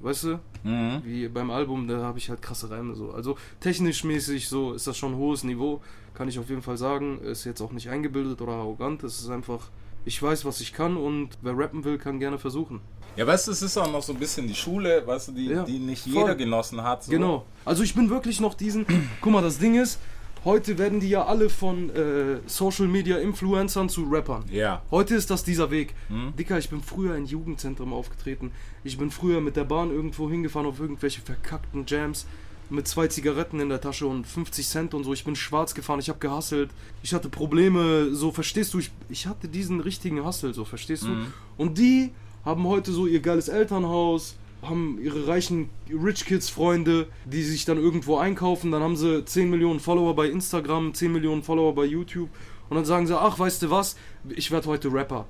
[0.00, 1.02] weißt du, Mhm.
[1.04, 3.10] wie beim Album, da habe ich halt krasse Reime so.
[3.12, 5.80] Also technisch mäßig so ist das schon ein hohes Niveau,
[6.14, 7.20] kann ich auf jeden Fall sagen.
[7.20, 9.70] Ist jetzt auch nicht eingebildet oder arrogant, es ist einfach,
[10.06, 12.80] ich weiß, was ich kann und wer rappen will, kann gerne versuchen.
[13.16, 15.46] Ja, weißt du, es ist auch noch so ein bisschen die Schule, weißt du, die,
[15.46, 16.14] Ja, die nicht voll.
[16.14, 17.04] jeder genossen hat.
[17.04, 17.10] So.
[17.12, 17.44] Genau.
[17.64, 18.86] Also ich bin wirklich noch diesen,
[19.20, 20.00] guck mal, das Ding ist,
[20.44, 24.44] heute werden die ja alle von äh, Social Media Influencern zu Rappern.
[24.50, 24.82] Ja.
[24.90, 25.94] Heute ist das dieser Weg.
[26.08, 26.34] Hm?
[26.36, 28.52] Dicker, ich bin früher in Jugendzentrum aufgetreten.
[28.82, 32.26] Ich bin früher mit der Bahn irgendwo hingefahren auf irgendwelche verkackten Jams
[32.70, 35.12] mit zwei Zigaretten in der Tasche und 50 Cent und so.
[35.12, 36.70] Ich bin schwarz gefahren, ich habe gehasselt.
[37.02, 41.08] Ich hatte Probleme, so verstehst du, ich, ich hatte diesen richtigen Hustle, so verstehst du.
[41.08, 41.26] Mhm.
[41.56, 42.12] Und die
[42.44, 44.36] haben heute so ihr geiles Elternhaus,
[44.68, 49.50] haben ihre reichen Rich Kids Freunde, die sich dann irgendwo einkaufen, dann haben sie 10
[49.50, 52.28] Millionen Follower bei Instagram, 10 Millionen Follower bei YouTube
[52.68, 53.96] und dann sagen sie, ach, weißt du was,
[54.28, 55.26] ich werde heute Rapper.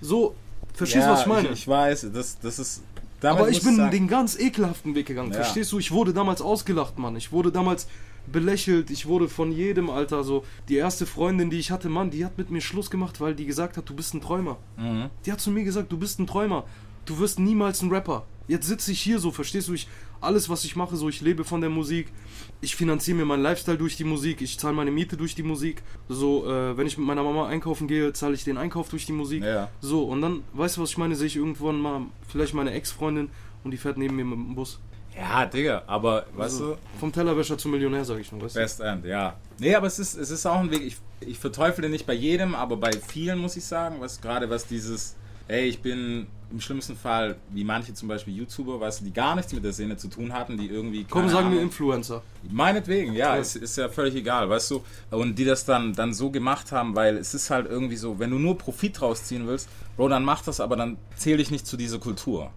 [0.00, 0.34] So,
[0.74, 1.48] verstehst du, ja, was ich meine?
[1.48, 2.82] Ich, ich weiß, das, das ist.
[3.20, 5.36] damit Aber ich bin sagen- den ganz ekelhaften Weg gegangen, Ja.
[5.38, 5.78] verstehst du?
[5.78, 7.16] Ich wurde damals ausgelacht, Mann.
[7.16, 7.86] Ich wurde damals
[8.30, 10.44] belächelt, ich wurde von jedem, Alter, so.
[10.68, 13.46] Die erste Freundin, die ich hatte, Mann, die hat mit mir Schluss gemacht, weil die
[13.46, 14.56] gesagt hat, du bist ein Träumer.
[14.76, 15.10] Mhm.
[15.24, 16.64] Die hat zu mir gesagt, du bist ein Träumer.
[17.04, 18.24] Du wirst niemals ein Rapper.
[18.48, 19.72] Jetzt sitze ich hier so, verstehst du?
[19.72, 19.88] Ich,
[20.20, 22.12] alles, was ich mache, so, ich lebe von der Musik.
[22.60, 24.40] Ich finanziere mir meinen Lifestyle durch die Musik.
[24.40, 25.82] Ich zahle meine Miete durch die Musik.
[26.08, 29.12] So, äh, wenn ich mit meiner Mama einkaufen gehe, zahle ich den Einkauf durch die
[29.12, 29.44] Musik.
[29.44, 29.68] Ja.
[29.80, 31.16] So, und dann, weißt du, was ich meine?
[31.16, 33.30] Sehe ich irgendwann mal vielleicht meine Ex-Freundin
[33.64, 34.78] und die fährt neben mir mit dem Bus.
[35.16, 38.60] Ja, Digga, aber weißt Also, du, Vom Tellerwäscher zum Millionär, sage ich nur, weißt du?
[38.60, 39.34] Best End, ja.
[39.58, 42.12] Nee, aber es ist, es ist auch ein Weg, ich, ich verteufle den nicht bei
[42.12, 45.16] jedem, aber bei vielen muss ich sagen, was gerade was dieses,
[45.48, 49.34] ey, ich bin im schlimmsten Fall, wie manche zum Beispiel YouTuber, weißt du, die gar
[49.34, 51.04] nichts mit der Szene zu tun hatten, die irgendwie.
[51.10, 52.22] Komm, sagen wir Influencer.
[52.48, 53.40] Meinetwegen, ja, Ja.
[53.40, 54.84] Ist, ist ja völlig egal, weißt du.
[55.10, 58.30] Und die das dann, dann so gemacht haben, weil es ist halt irgendwie so, wenn
[58.30, 61.76] du nur Profit rausziehen willst, Bro, dann mach das, aber dann zähl dich nicht zu
[61.76, 62.50] dieser Kultur.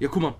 [0.00, 0.34] Ja, guck mal.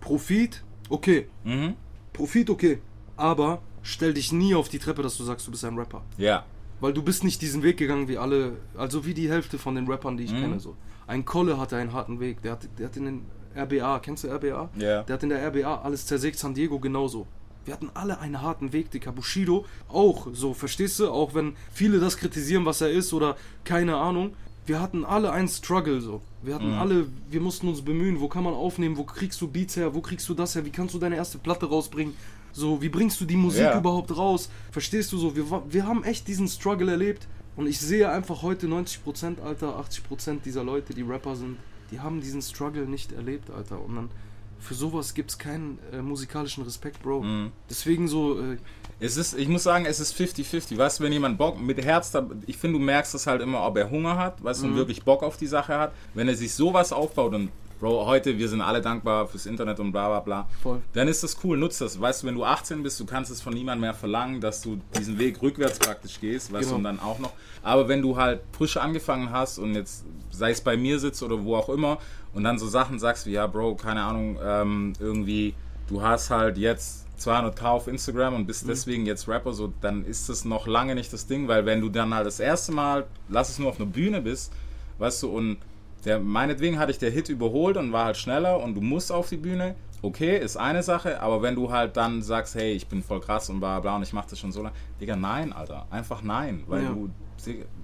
[0.00, 1.28] Profit, okay.
[1.44, 1.74] Mhm.
[2.12, 2.78] Profit, okay.
[3.16, 6.02] Aber stell dich nie auf die Treppe, dass du sagst, du bist ein Rapper.
[6.18, 6.44] Ja.
[6.80, 9.86] Weil du bist nicht diesen Weg gegangen wie alle, also wie die Hälfte von den
[9.86, 10.40] Rappern, die ich Mhm.
[10.40, 10.60] kenne.
[10.60, 10.76] So.
[11.10, 12.40] Ein Kolle hatte einen harten Weg.
[12.42, 13.22] Der hat, der hat in den
[13.56, 14.70] RBA, kennst du RBA?
[14.78, 15.02] Ja.
[15.02, 17.26] Der hat in der RBA alles zersägt, San Diego genauso.
[17.64, 19.10] Wir hatten alle einen harten Weg, Dicker.
[19.10, 21.10] Bushido auch so, verstehst du?
[21.10, 24.34] Auch wenn viele das kritisieren, was er ist oder keine Ahnung.
[24.66, 26.22] Wir hatten alle einen Struggle so.
[26.42, 29.76] Wir hatten alle, wir mussten uns bemühen, wo kann man aufnehmen, wo kriegst du Beats
[29.76, 32.14] her, wo kriegst du das her, wie kannst du deine erste Platte rausbringen?
[32.52, 33.76] So, wie bringst du die Musik Ja.
[33.78, 34.48] überhaupt raus?
[34.70, 35.34] Verstehst du so?
[35.34, 40.40] Wir, wir haben echt diesen Struggle erlebt und ich sehe einfach heute 90%, Alter, 80%
[40.44, 41.56] dieser Leute, die Rapper sind,
[41.90, 43.80] die haben diesen Struggle nicht erlebt, Alter.
[43.82, 44.10] Und dann
[44.58, 47.22] für sowas gibt's keinen äh, musikalischen Respekt, Bro.
[47.22, 47.52] Mhm.
[47.68, 48.58] Deswegen so, äh,
[49.00, 50.76] Es ist, ich muss sagen, es ist 50-50.
[50.76, 53.64] Weißt du, wenn jemand Bock mit Herz, da, ich finde, du merkst das halt immer,
[53.66, 54.72] ob er Hunger hat, weißt du, Mhm.
[54.72, 55.92] und wirklich Bock auf die Sache hat.
[56.14, 59.90] Wenn er sich sowas aufbaut und, Bro, heute, wir sind alle dankbar fürs Internet und
[59.90, 60.82] bla bla bla, Voll.
[60.92, 61.98] dann ist das cool, nutzt das.
[61.98, 64.78] Weißt du, wenn du 18 bist, du kannst es von niemandem mehr verlangen, dass du
[64.98, 66.72] diesen Weg rückwärts praktisch gehst, weißt Genau.
[66.72, 67.32] du, und dann auch noch.
[67.62, 71.42] Aber wenn du halt frisch angefangen hast und jetzt, sei es bei mir sitzt oder
[71.42, 71.96] wo auch immer,
[72.34, 75.54] und dann so Sachen sagst wie, ja, Bro, keine Ahnung, ähm, irgendwie,
[75.88, 78.46] du hast halt jetzt 200k auf Instagram und Mhm.
[78.46, 81.80] bist deswegen jetzt Rapper, so, dann ist das noch lange nicht das Ding, weil wenn
[81.80, 84.52] du dann halt das erste Mal, lass es nur auf einer Bühne bist,
[84.98, 85.56] weißt du, und
[86.04, 89.28] der, meinetwegen hatte ich der Hit überholt und war halt schneller und du musst auf
[89.28, 93.02] die Bühne, okay, ist eine Sache, aber wenn du halt dann sagst, hey, ich bin
[93.02, 95.86] voll krass und bla bla und ich mach das schon so lange, Digga, nein, Alter,
[95.90, 96.92] einfach nein, weil Ja.
[96.94, 97.10] du,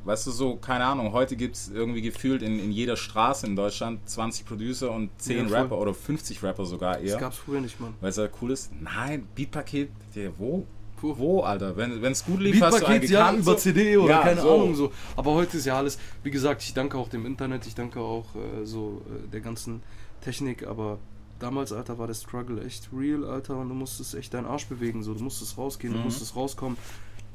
[0.04, 4.06] weißt du so, keine Ahnung, heute gibt's irgendwie gefühlt in, in jeder Straße in Deutschland
[4.08, 5.60] 20 Producer und 10 Ja.
[5.62, 7.94] Rapper oder 50 Rapper sogar Das eher, gab's früher nicht, Mann.
[8.00, 8.70] weil es ja cool ist.
[8.80, 10.66] Nein, Beatpaket, Digga, wo?
[11.00, 11.16] Wo?
[11.18, 11.76] Wo, Alter?
[11.76, 13.54] Wenn es gut lief, hast du Beatpaket, ja, über so.
[13.54, 14.54] CD oder Ja, keine so.
[14.54, 14.92] Ahnung so.
[15.16, 18.26] Aber heute ist ja alles, wie gesagt, ich danke auch dem Internet, ich danke auch
[18.34, 19.82] äh, so äh, der ganzen
[20.22, 20.98] Technik, aber
[21.38, 25.02] damals, Alter, war der Struggle echt real, Alter, und du musstest echt deinen Arsch bewegen,
[25.02, 25.98] so, du musstest rausgehen, Mhm.
[25.98, 26.78] du musstest rauskommen,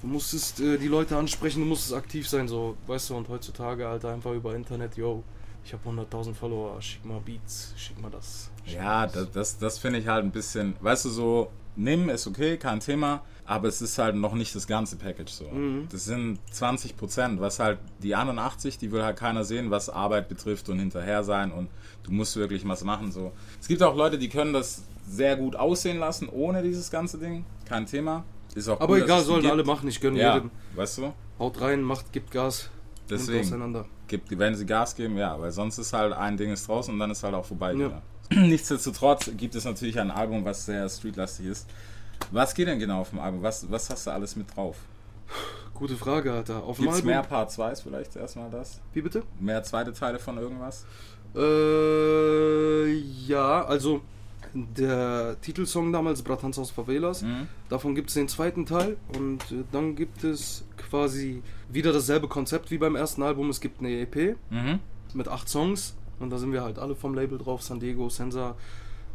[0.01, 3.87] du musstest äh, die Leute ansprechen, du musstest aktiv sein, so, weißt du, und heutzutage,
[3.87, 5.23] Alter, einfach über Internet, yo,
[5.63, 8.49] ich habe 100.000 Follower, schick mal Beats, schick mal das.
[8.65, 12.09] schick Ja, mal das, das, das finde ich halt ein bisschen, weißt du, so, nimm
[12.09, 15.43] ist okay, kein Thema, aber es ist halt noch nicht das ganze Package so.
[15.49, 15.89] Mhm.
[15.91, 19.89] Das sind 20 Prozent, was halt die anderen 80, die will halt keiner sehen, was
[19.89, 21.67] Arbeit betrifft und hinterher sein und
[22.03, 23.33] du musst wirklich was machen so.
[23.59, 27.43] Es gibt auch Leute, die können das sehr gut aussehen lassen, ohne dieses ganze Ding,
[27.65, 28.23] kein Thema.
[28.55, 30.51] Ist auch Aber dass egal, sollen alle machen, ich gönne Ja, jedem.
[30.75, 32.69] weißt du, Haut rein, macht, gibt Gas,
[33.09, 33.41] deswegen.
[33.41, 33.85] auseinander.
[34.07, 37.01] gibt, wenn sie Gas geben, ja, weil sonst ist halt ein Ding ist draußen und
[37.01, 38.01] dann ist halt auch vorbei Ja.
[38.33, 41.67] Nichtsdestotrotz gibt es natürlich ein Album, was sehr streetlastig ist.
[42.31, 43.41] Was geht denn genau auf dem Album?
[43.41, 44.77] Was, was hast du alles mit drauf?
[45.73, 46.63] Gute Frage, Alter.
[46.63, 47.09] Auf dem Gibt es Album.
[47.11, 48.79] mehr Part 2 vielleicht erstmal das?
[48.93, 49.23] Wie bitte?
[49.39, 50.85] Mehr zweite Teile von irgendwas?
[51.35, 52.91] Äh,
[53.27, 54.01] ja, also
[54.53, 57.47] der Titelsong damals, Bratans aus Favelas, Mhm.
[57.69, 62.69] davon gibt es den zweiten Teil und äh, dann gibt es quasi wieder dasselbe Konzept
[62.69, 63.49] wie beim ersten Album.
[63.49, 64.79] Es gibt eine EP Mhm.
[65.13, 67.61] mit acht Songs und da sind wir halt alle vom Label drauf.
[67.63, 68.55] San Diego, Sensa,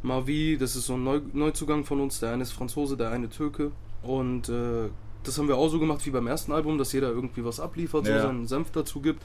[0.02, 2.20] Mavi, das ist so ein Neu Neuzugang von uns.
[2.20, 4.88] Der eine ist Franzose, der eine Türke und äh,
[5.24, 8.06] das haben wir auch so gemacht wie beim ersten Album, dass jeder irgendwie was abliefert,
[8.06, 8.20] Ja.
[8.20, 9.22] so seinen Senf dazu gibt.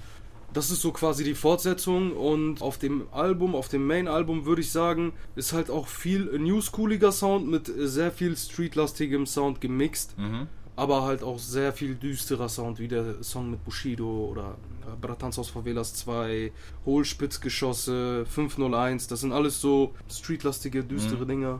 [0.53, 4.71] Das ist so quasi die Fortsetzung und auf dem Album, auf dem Main-Album würde ich
[4.71, 10.47] sagen, ist halt auch viel newschooliger Sound mit sehr viel streetlastigem Sound gemixt, Mhm.
[10.75, 15.37] aber halt auch sehr viel düsterer Sound, wie der Song mit Bushido oder äh, Bratans
[15.39, 16.51] aus Favelas 2,
[16.85, 21.27] Hohlspitzgeschosse, 501, das sind alles so streetlastige, düstere Mhm.
[21.27, 21.59] Dinger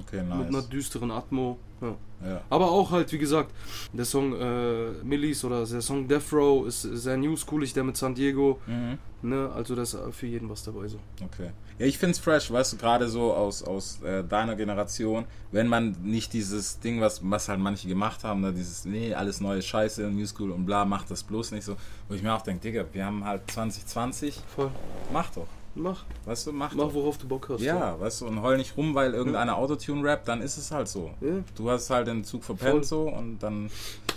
[0.00, 0.68] Okay, mit einer nice.
[0.68, 1.58] düsteren Atmo.
[1.80, 1.96] Ja.
[2.24, 2.40] Ja.
[2.50, 3.50] Aber auch halt, wie gesagt,
[3.92, 8.14] der Song äh, Millies oder der Song Death Row ist sehr newschoolig, der mit San
[8.14, 8.60] Diego.
[8.66, 8.98] Mhm.
[9.22, 9.50] Ne?
[9.54, 10.98] Also da ist für jeden was dabei so.
[11.22, 11.50] Okay.
[11.78, 15.96] Ja, ich find's fresh, weißt du, gerade so aus, aus äh, deiner Generation, wenn man
[16.02, 20.02] nicht dieses Ding, was, was halt manche gemacht haben, ne, dieses, nee, alles neue Scheiße,
[20.10, 21.76] New School und bla, macht das bloß nicht so,
[22.08, 24.70] wo ich mir auch denke, Digga, wir haben halt 2020, Voll.
[25.12, 26.04] mach doch, Mach.
[26.26, 26.94] weißt du, mach, Mach, doch.
[26.94, 27.60] worauf du Bock hast.
[27.62, 30.86] Ja, weißt du, und heul nicht rum, weil irgendeiner Autotune rappt, dann ist es halt
[30.88, 31.10] so.
[31.20, 32.84] Ja, Du hast halt den Zug verpennt Voll.
[32.84, 33.70] so und dann,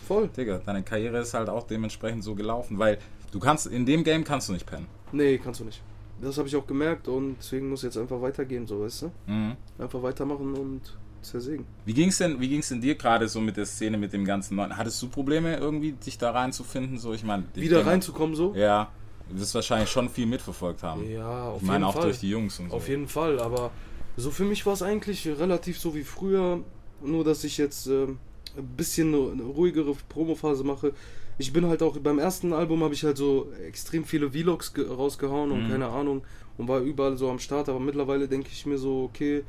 [0.08, 0.28] voll.
[0.28, 2.98] Digga, deine Karriere ist halt auch dementsprechend so gelaufen, weil
[3.32, 4.88] du kannst, in dem Game kannst du nicht pennen.
[5.14, 5.82] Nee, kannst du nicht.
[6.22, 9.12] Das habe ich auch gemerkt und deswegen muss jetzt einfach weitergehen, so weißt du?
[9.28, 9.56] Mhm.
[9.80, 10.82] Einfach weitermachen und
[11.22, 11.66] zersägen.
[11.86, 14.56] Wie ging's denn, wie ging's denn dir gerade so mit der Szene, mit dem ganzen
[14.56, 14.78] neuen?
[14.78, 16.98] Hattest du Probleme irgendwie, dich da reinzufinden?
[17.00, 18.54] So, ich meine, Wieder denke- reinzukommen so?
[18.56, 18.90] Ja,
[19.30, 21.10] wirst wahrscheinlich schon viel mitverfolgt haben.
[21.10, 22.04] Ja, auf ich meine jeden auch Fall.
[22.04, 22.76] durch die Jungs und so.
[22.76, 23.72] Auf jeden Fall, aber
[24.18, 26.60] so für mich war es eigentlich relativ so wie früher,
[27.04, 28.18] nur dass ich jetzt ähm,
[28.58, 30.94] ein bisschen eine, ruhigere Promophase mache.
[31.38, 34.88] Ich bin halt auch beim ersten Album habe ich halt so extrem viele Vlogs ge-
[34.88, 35.70] rausgehauen und Mhm.
[35.70, 36.22] keine Ahnung
[36.58, 39.44] und war überall so am Start, aber mittlerweile denke ich mir so, okay,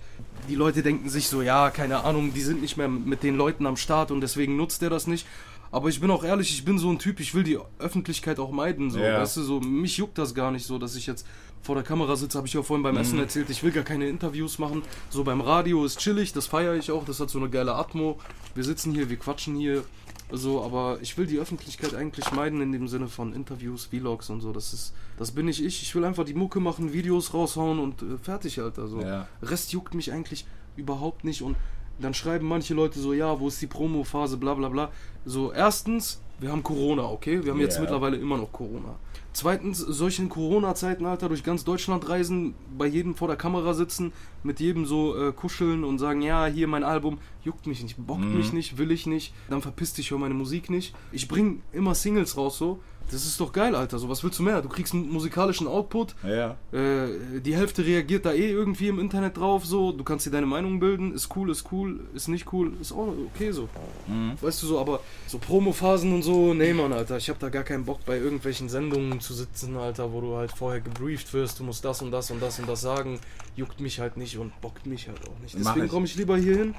[0.49, 3.67] die Leute denken sich so, ja, keine Ahnung, die sind nicht mehr mit den Leuten
[3.67, 5.29] am Start und deswegen nutzt er das nicht.
[5.77, 8.51] Aber ich bin auch ehrlich, ich bin so ein Typ, ich will die Öffentlichkeit auch
[8.51, 8.91] meiden.
[8.91, 8.99] So.
[8.99, 9.21] Ja.
[9.21, 11.27] Weißt du, so, mich juckt das gar nicht so, dass ich jetzt
[11.61, 13.01] vor der Kamera sitze, habe ich ja vorhin beim Mhm.
[13.03, 14.81] Essen erzählt, ich will gar keine Interviews machen.
[15.11, 18.19] So beim Radio ist chillig, das feiere ich auch, das hat so eine geile Atmo.
[18.55, 19.85] Wir sitzen hier, wir quatschen hier.
[20.33, 24.41] So, aber ich will die Öffentlichkeit eigentlich meiden in dem Sinne von Interviews, Vlogs und
[24.41, 24.55] so.
[24.55, 25.83] Das ist, das bin nicht ich.
[25.83, 28.89] Ich will einfach die Mucke machen, Videos raushauen und äh, fertig, Alter.
[28.89, 29.03] So.
[29.03, 29.29] Ja.
[29.43, 31.57] Rest juckt mich eigentlich überhaupt nicht und
[31.99, 34.91] dann schreiben manche Leute so, ja, wo ist die Promo-Phase, bla bla bla.
[35.25, 37.43] So, erstens, wir haben Corona, okay?
[37.45, 37.81] Wir haben jetzt Ja.
[37.83, 38.97] mittlerweile immer noch Corona.
[39.37, 44.61] Zweitens, solchen Corona-Zeiten, Alter, durch ganz Deutschland reisen, bei jedem vor der Kamera sitzen, mit
[44.61, 48.39] jedem so äh, kuscheln und sagen, ja, hier mein Album, juckt mich nicht, bockt Mhm.
[48.39, 50.95] mich nicht, will ich nicht, dann verpiss dich, hör meine Musik nicht.
[51.13, 52.81] Ich bring immer Singles raus so.
[53.09, 54.01] Das ist doch geil, Alter.
[54.01, 54.61] So, was willst du mehr?
[54.63, 56.57] Du kriegst einen musikalischen Output, Ja.
[56.73, 60.47] äh, die Hälfte reagiert da eh irgendwie im Internet drauf, so, du kannst dir deine
[60.47, 63.69] Meinung bilden, ist cool, ist cool, ist nicht cool, ist auch okay so.
[64.09, 64.33] Mhm.
[64.41, 67.63] Weißt du so, aber so Promophasen und so, nee Mann, Alter, ich hab da gar
[67.63, 71.65] keinen Bock bei irgendwelchen Sendungen zu sitzen, Alter, wo du halt vorher gebrieft wirst, du
[71.65, 73.19] musst das und das und das und das sagen,
[73.57, 75.57] juckt mich halt nicht und bockt mich halt auch nicht.
[75.59, 76.75] Deswegen komme ich lieber hier hin,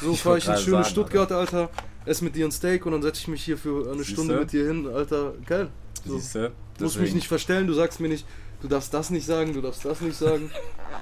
[0.00, 1.70] so fahre ich ins gerade schöne Stuttgart, Alter,
[2.04, 4.12] ess mit dir ein Steak und dann setze ich mich hier für eine Siehste?
[4.12, 5.68] Stunde mit dir hin, Alter, geil.
[6.04, 6.18] So.
[6.18, 6.52] Siehste?
[6.78, 8.26] Du musst mich nicht verstellen, du sagst mir nicht,
[8.62, 10.48] Du darfst das nicht sagen, du darfst das nicht sagen.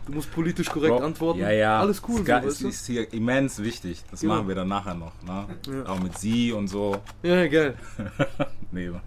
[0.06, 1.40] Du musst politisch korrekt Bro, antworten.
[1.40, 1.78] Ja, ja.
[1.78, 4.02] Alles cool, Ist, so, ist, ist hier immens wichtig.
[4.10, 4.36] Das Genau.
[4.36, 5.12] machen wir dann nachher noch.
[5.22, 5.46] Ne?
[5.70, 5.84] Ja.
[5.84, 6.96] Auch mit sie und so.
[7.22, 7.76] Ja, geil.
[8.72, 9.02] nee, Mann.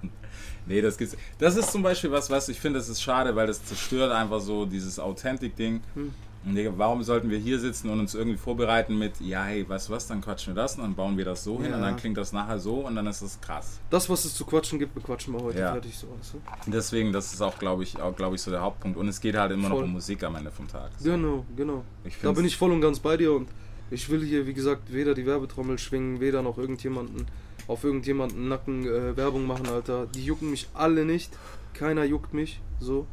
[0.66, 1.18] Nee, das gibt's.
[1.40, 4.40] Das ist zum Beispiel was, was ich finde, das ist schade, weil das zerstört einfach
[4.40, 5.82] so dieses Authentic-Ding.
[5.96, 6.14] Hm.
[6.46, 9.88] Und Digga, warum sollten wir hier sitzen und uns irgendwie vorbereiten mit, ja, hey, weißt
[9.88, 11.78] du was, dann quatschen wir das und dann bauen wir das so hin Ja.
[11.78, 13.80] und dann klingt das nachher so und dann ist das krass.
[13.90, 15.60] Das, was es zu quatschen gibt, bequatschen wir heute.
[15.60, 15.72] Ja.
[15.72, 16.72] Fertig so, weißt du?
[16.72, 18.98] Deswegen, das ist auch, glaube ich, auch, glaube ich, so der Hauptpunkt.
[18.98, 19.86] Und es geht halt immer noch Voll.
[19.86, 20.92] um Musik am Ende vom Tag.
[21.02, 21.86] Genau, genau.
[22.04, 23.48] Ich Da bin ich voll und ganz bei dir und
[23.90, 27.26] ich will hier, wie gesagt, weder die Werbetrommel schwingen, weder noch irgendjemanden
[27.68, 30.08] auf irgendjemanden Nacken äh, Werbung machen, Alter.
[30.08, 31.32] Die jucken mich alle nicht.
[31.74, 32.62] Keiner juckt mich.
[32.80, 33.08] So.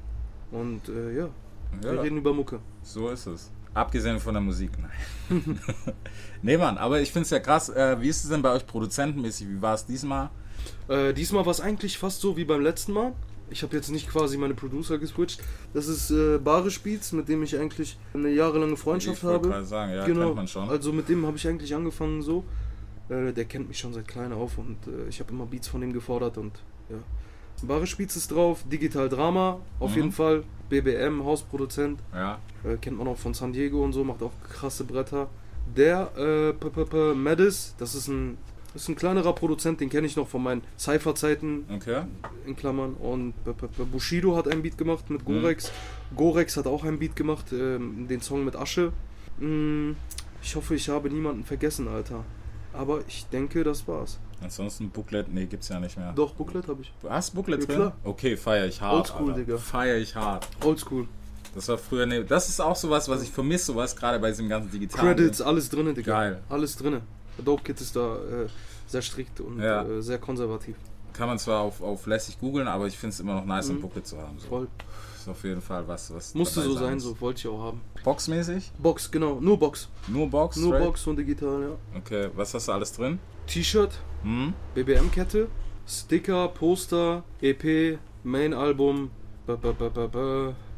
[0.51, 1.29] Und äh, ja,
[1.81, 2.01] wir Ja.
[2.01, 2.61] reden über Mucke.
[2.83, 3.51] So ist es.
[3.73, 5.61] Abgesehen von der Musik, nein.
[6.43, 7.69] nee, Mann, aber ich finde es ja krass.
[7.69, 9.49] Äh, wie ist es denn bei euch produzentenmäßig?
[9.49, 10.31] Wie war es diesmal?
[10.89, 13.13] Äh, diesmal war es eigentlich fast so wie beim letzten Mal.
[13.49, 15.41] Ich habe jetzt nicht quasi meine Producer geswitcht.
[15.73, 19.65] Das ist äh, Bare Spiez, mit dem ich eigentlich eine jahrelange Freundschaft ich habe.
[19.65, 20.35] sagen, ja, genau.
[20.69, 22.45] Also mit dem habe ich eigentlich angefangen so.
[23.11, 25.83] Äh, der kennt mich schon seit klein auf und äh, ich habe immer Beats von
[25.83, 26.53] ihm gefordert und
[26.89, 26.97] ja.
[27.63, 29.97] Bare Spiez ist drauf, Digital Drama auf Mhm.
[29.97, 34.23] jeden Fall, BBM, Hausproduzent, ja, äh, kennt man auch von San Diego und so, macht
[34.23, 35.29] auch krasse Bretter.
[35.77, 38.39] Der äh, P -P -P Madis, das ist ein,
[38.75, 42.05] ist ein kleinerer Produzent, den kenne ich noch von meinen Cypher-Zeiten okay.
[42.47, 42.95] in Klammern.
[42.95, 45.43] Und B -P -P Bushido hat einen Beat gemacht mit Mhm.
[45.43, 45.71] Gorex.
[46.17, 48.93] Gorex hat auch einen Beat gemacht, ähm, den Song mit Asche.
[49.39, 49.91] Mm,
[50.43, 52.25] ich hoffe, ich habe niemanden vergessen, Alter.
[52.73, 54.19] Aber ich denke, das war's.
[54.43, 56.13] Ansonsten Booklet, nee, gibt's ja nicht mehr.
[56.13, 56.93] Doch, Booklet habe ich.
[57.03, 57.77] Du hast Booklet Ja, drin?
[57.77, 57.93] klar.
[58.05, 58.95] Okay, feier ich hart.
[58.95, 59.35] Oldschool.
[59.35, 59.59] Digga.
[59.59, 60.49] Feier ich hart.
[60.65, 61.07] Oldschool.
[61.55, 64.49] Das war früher, nee, das ist auch sowas, was ich vermisse, sowas gerade bei diesem
[64.49, 65.17] ganzen digitalen.
[65.17, 66.13] Credits, alles drinne, Digga.
[66.13, 66.41] Geil.
[66.49, 67.03] Alles drinne.
[67.45, 68.47] Dope Kid ist da äh,
[68.87, 69.83] sehr strikt und Ja.
[69.83, 70.77] äh, sehr konservativ.
[71.13, 73.77] Kann man zwar auf, auf lässig googeln, aber ich finde es immer noch nice, ein
[73.77, 73.81] Mhm.
[73.83, 74.39] Booklet zu haben.
[74.39, 74.47] So.
[74.47, 74.69] Voll.
[75.31, 76.35] Ist auf jeden Fall was, was.
[76.35, 77.03] Musste so sein, muss.
[77.05, 77.81] so wollte ich auch haben.
[78.05, 78.73] Boxmäßig?
[78.79, 79.41] Box, genau.
[79.41, 79.89] Nur Box.
[80.09, 80.57] Nur Box?
[80.57, 80.85] Nur straight?
[80.87, 81.99] Box und digital, ja.
[81.99, 83.19] Okay, was hast du alles drin?
[83.47, 84.53] T-Shirt, Hm?
[84.75, 85.49] BBM-Kette,
[85.87, 89.11] Sticker, Poster, EP, Main-Album.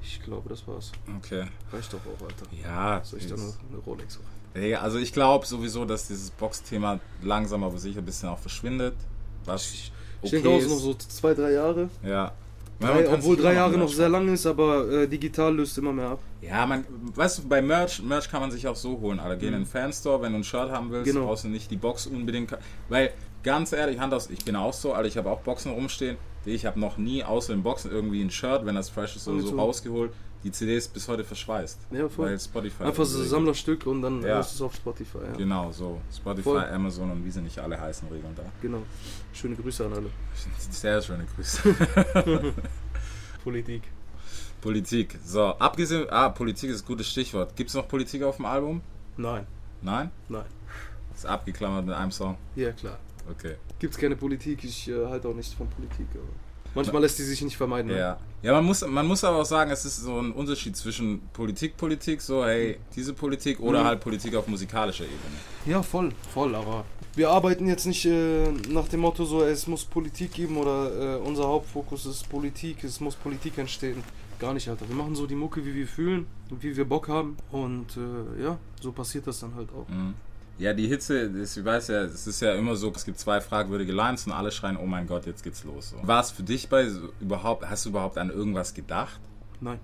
[0.03, 0.93] Ich glaube, das war's.
[1.19, 1.45] Okay.
[1.73, 2.47] Reicht doch auch, Alter.
[2.63, 4.19] Ja, Soll ich da ist- noch eine Rolex?
[4.55, 8.95] Ey, also ich glaube sowieso, dass dieses Box-Thema langsam aber sicher ein bisschen auch verschwindet.
[9.45, 10.69] Was Ich okay denke auch ist.
[10.69, 11.89] noch so zwei, drei Jahre.
[12.03, 12.33] Ja.
[12.81, 16.19] Drei, obwohl drei Jahre noch sehr lang ist, aber äh, digital löst immer mehr ab.
[16.41, 19.21] Ja, man, weißt du, bei Merch, Merch kann man sich auch so holen.
[19.21, 21.15] Alter, geh in den Fanstore, wenn du ein Shirt haben willst, Mhm.
[21.17, 21.27] Genau.
[21.27, 22.57] brauchst du nicht die Box unbedingt.
[22.89, 23.13] Weil,
[23.45, 26.17] ganz ehrlich, Hand aus, ich bin auch so, Alter, ich habe auch Boxen rumstehen.
[26.45, 29.41] Ich habe noch nie außer den Boxen irgendwie ein Shirt, wenn das fresh ist oder
[29.41, 29.57] so, so.
[29.59, 30.13] rausgeholt.
[30.45, 31.79] Die CD ist bis heute verschweißt.
[31.93, 32.31] Ja, voll.
[32.31, 32.83] Weil Spotify.
[32.83, 33.29] Einfach so ein.
[33.29, 34.35] Sammlerstück und dann Ja.
[34.35, 35.19] du es auf Spotify.
[35.19, 35.37] Ja.
[35.37, 36.01] Genau, so.
[36.13, 36.65] Spotify, Voll.
[36.65, 38.43] Amazon und wie sie nicht alle heißen, regeln da.
[38.61, 38.83] Genau.
[39.33, 40.11] Schöne Grüße an alle.
[40.59, 41.63] Sehr schöne Grüße.
[43.45, 43.83] Politik.
[44.61, 45.19] Politik.
[45.25, 46.07] So, abgesehen.
[46.11, 47.55] Ah, Politik ist ein gutes Stichwort.
[47.57, 48.81] Gibt es noch Politik auf dem Album?
[49.17, 49.47] Nein,
[49.81, 50.11] Nein?
[50.29, 50.45] nein.
[51.15, 52.37] Ist abgeklammert mit einem Song.
[52.57, 52.99] Ja, klar.
[53.31, 53.55] Okay.
[53.79, 56.07] Gibt's keine Politik, ich äh, halte auch nicht von Politik.
[56.15, 56.23] Aber
[56.75, 57.91] manchmal lässt die sich nicht vermeiden.
[57.93, 57.99] ne?
[57.99, 58.19] Ja.
[58.43, 61.77] Ja, man muss, man muss aber auch sagen, es ist so ein Unterschied zwischen Politik,
[61.77, 63.87] Politik, so, hey, diese Politik oder Mhm.
[63.87, 65.19] halt Politik auf musikalischer Ebene.
[65.67, 69.85] Ja, voll, voll, aber wir arbeiten jetzt nicht äh, nach dem Motto so, es muss
[69.85, 74.03] Politik geben oder äh, unser Hauptfokus ist Politik, es muss Politik entstehen.
[74.41, 74.89] Gar nicht, Alter.
[74.89, 78.43] Wir machen so die Mucke, wie wir fühlen und wie wir Bock haben und äh,
[78.43, 79.89] ja, so passiert das dann halt auch.
[79.89, 80.15] Mhm.
[80.59, 83.41] Ja, die Hitze, das, ich weiß ja, es ist ja immer so, es gibt zwei
[83.41, 85.91] fragwürdige Lines und alle schreien, oh mein Gott, jetzt geht's los.
[85.91, 86.07] So.
[86.07, 86.89] War es für dich bei
[87.21, 89.21] überhaupt, hast du überhaupt an irgendwas gedacht?
[89.61, 89.81] Nein.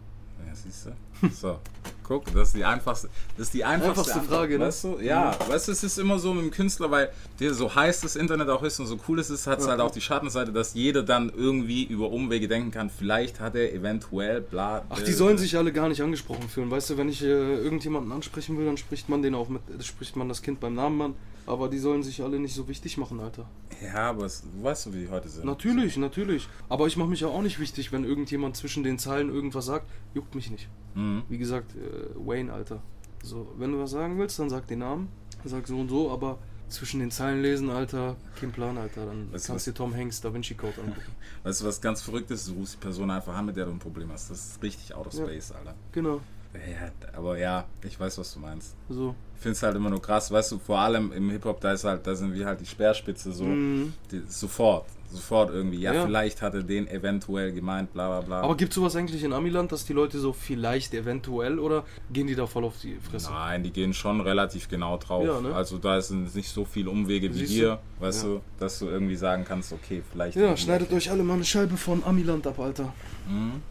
[0.47, 0.91] Ja, siehst du?
[1.31, 1.59] So,
[2.05, 4.67] guck, das ist die einfachste, das ist die einfachste, Einfachste Antwort, Frage, ne?
[4.67, 4.99] Weißt du?
[5.01, 8.15] Ja, weißt du, es ist immer so mit dem Künstler, weil der so heiß das
[8.15, 9.73] Internet auch ist und so cool es ist, hat es Ja.
[9.73, 13.73] halt auch die Schattenseite, dass jeder dann irgendwie über Umwege denken kann, vielleicht hat er
[13.75, 14.85] eventuell bla.
[14.89, 16.71] Ach, die sollen sich alle gar nicht angesprochen fühlen.
[16.71, 19.83] Weißt du, wenn ich äh, irgendjemanden ansprechen will, dann spricht man den auch mit, äh,
[19.83, 21.15] spricht man das Kind beim Namen an.
[21.49, 23.49] Aber die sollen sich alle nicht so wichtig machen, Alter.
[23.83, 25.47] Ja, aber es, du weißt so, wie die heute sind.
[25.47, 26.47] Natürlich, natürlich.
[26.69, 29.87] Aber ich mache mich ja auch nicht wichtig, wenn irgendjemand zwischen den Zeilen irgendwas sagt.
[30.13, 30.69] Juckt mich nicht.
[30.95, 31.23] Mhm.
[31.31, 32.83] Wie gesagt, äh, Wayne, Alter.
[33.23, 35.09] So, wenn du was sagen willst, dann sag den Namen.
[35.45, 39.07] Sag so und so, aber zwischen den Zeilen lesen, Alter, kein Plan, Alter.
[39.07, 41.13] Dann Weißt du kannst du dir Tom Hanks Da Vinci Code angucken.
[41.45, 42.47] Weißt du, was ganz verrückt ist?
[42.49, 44.31] Du rufst die Person einfach an, mit der du ein Problem hast.
[44.31, 45.25] Das ist richtig out of Ja.
[45.25, 45.75] space, Alter.
[45.93, 46.21] Genau,
[46.55, 48.75] Ja, aber ja, ich weiß, was du meinst.
[48.89, 49.15] so.
[49.37, 51.85] Ich finde es halt immer nur krass, weißt du, vor allem im Hip-Hop, da ist
[51.85, 53.93] halt, da sind wir halt die Speerspitze so, Mhm.
[54.11, 56.05] die, sofort, sofort irgendwie, ja, Ja.
[56.07, 58.41] vielleicht hat er den eventuell gemeint, bla bla bla.
[58.43, 62.35] Aber gibt sowas eigentlich in Amiland, dass die Leute so vielleicht eventuell oder gehen die
[62.35, 63.31] da voll auf die Fresse?
[63.31, 65.25] Nein, die gehen schon relativ genau drauf.
[65.25, 65.55] Ja, ne?
[65.55, 67.55] Also da sind nicht so viele Umwege wie Siehst du?
[67.55, 68.29] hier, weißt Ja.
[68.31, 70.37] du, dass du irgendwie sagen kannst, okay, vielleicht.
[70.37, 72.93] Ja, schneidet euch alle mal eine Scheibe von Amiland ab, Alter.
[73.29, 73.63] Mhm.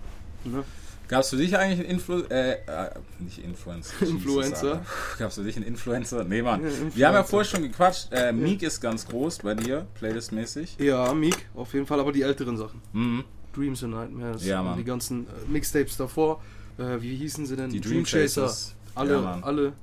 [0.49, 0.63] Ne?
[1.07, 2.89] Gab es für dich eigentlich einen Influ äh, äh,
[3.19, 3.93] nicht Influencer.
[4.05, 4.81] Influencer?
[5.19, 6.23] Gab es für dich einen Influencer?
[6.25, 6.61] Nee, Mann.
[6.63, 7.23] Ja, Wir haben ja Influencer.
[7.29, 8.07] vorher schon gequatscht.
[8.11, 10.77] Äh, Meek ist ganz groß bei dir, playlistmäßig.
[10.79, 12.81] Ja, Meek, auf jeden Fall, aber die älteren Sachen.
[12.93, 13.23] Mhm.
[13.55, 14.45] Dreams and Nightmares.
[14.45, 14.77] Ja, Mann.
[14.77, 16.41] Die ganzen äh, Mixtapes davor.
[16.77, 17.69] Äh, wie hießen sie denn?
[17.69, 18.75] Die Dream Chasers.
[18.93, 19.73] Alle, Ja, alle.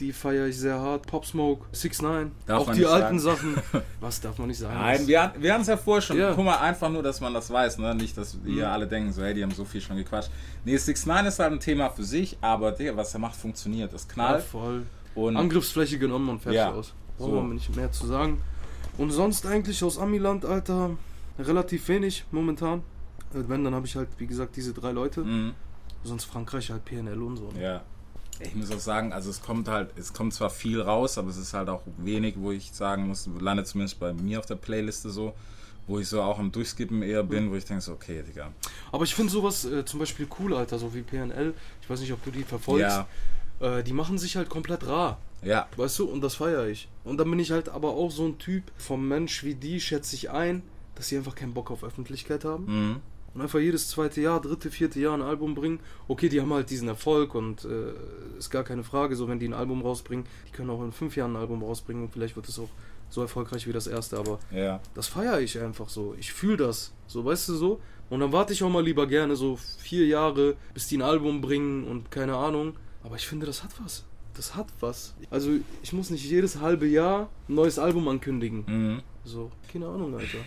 [0.00, 1.06] Die feiere ich sehr hart.
[1.06, 3.54] Pop Smoke, 6 9 Darf Auch die alten sagen.
[3.62, 3.82] Sachen.
[4.00, 4.74] Was darf man nicht sagen?
[4.74, 6.18] Nein, wir, wir hatten es ja vorher schon.
[6.18, 6.32] Ja.
[6.34, 7.94] Guck mal, einfach nur, dass man das weiß, ne?
[7.94, 8.56] Nicht, dass Mhm.
[8.58, 10.30] ihr alle denken, so, hey, die haben so viel schon gequatscht.
[10.64, 13.92] Nee, 6 9 ist halt ein Thema für sich, aber Digga, was er macht, funktioniert.
[13.94, 14.42] Das ja, knallt.
[14.44, 14.82] voll.
[15.14, 16.72] und Angriffsfläche genommen und fertig Ja.
[16.72, 16.92] aus.
[17.16, 17.36] Brauchen So.
[17.42, 18.42] wir nicht mehr zu sagen.
[18.98, 20.90] Und sonst eigentlich aus Amiland, Alter,
[21.38, 22.80] relativ wenig momentan.
[23.32, 25.20] Äh, Wenn, dann habe ich halt, wie gesagt, diese drei Leute.
[25.22, 25.52] Mhm.
[26.02, 27.50] Sonst Frankreich halt PNL und so.
[27.52, 27.62] ne?
[27.62, 27.82] Ja.
[28.40, 31.36] Ich muss auch sagen, also es kommt halt, es kommt zwar viel raus, aber es
[31.36, 35.10] ist halt auch wenig, wo ich sagen muss, landet zumindest bei mir auf der Playliste
[35.10, 35.34] so,
[35.86, 38.52] wo ich so auch am Durchskippen eher bin, wo ich denke so, okay, Digga.
[38.90, 41.54] Aber ich finde sowas äh, zum Beispiel cool, Alter, so wie PNL.
[41.82, 42.82] Ich weiß nicht, ob du die verfolgst.
[42.82, 43.06] Ja,
[43.60, 45.18] Äh, die machen sich halt komplett rar.
[45.42, 46.88] ja, Weißt du, und das feiere ich.
[47.04, 50.16] Und dann bin ich halt aber auch so ein Typ vom Mensch wie die, schätze
[50.16, 50.62] ich ein,
[50.96, 52.64] dass sie einfach keinen Bock auf Öffentlichkeit haben.
[52.66, 53.00] mhm.
[53.34, 55.80] Und einfach jedes zweite Jahr, dritte, vierte Jahr ein Album bringen.
[56.06, 59.48] Okay, die haben halt diesen Erfolg und äh, ist gar keine Frage, so wenn die
[59.48, 62.48] ein Album rausbringen, die können auch in fünf Jahren ein Album rausbringen und vielleicht wird
[62.48, 62.68] es auch
[63.10, 64.80] so erfolgreich wie das erste, aber ja.
[64.94, 66.14] das feiere ich einfach so.
[66.18, 66.92] Ich fühle das.
[67.06, 67.80] So, weißt du so?
[68.10, 71.40] Und dann warte ich auch mal lieber gerne so vier Jahre, bis die ein Album
[71.40, 72.74] bringen und keine Ahnung.
[73.02, 74.04] Aber ich finde, das hat was.
[74.34, 75.14] Das hat was.
[75.30, 78.64] Also, ich muss nicht jedes halbe Jahr ein neues Album ankündigen.
[78.66, 79.02] Mhm.
[79.24, 80.38] So, keine Ahnung, Alter.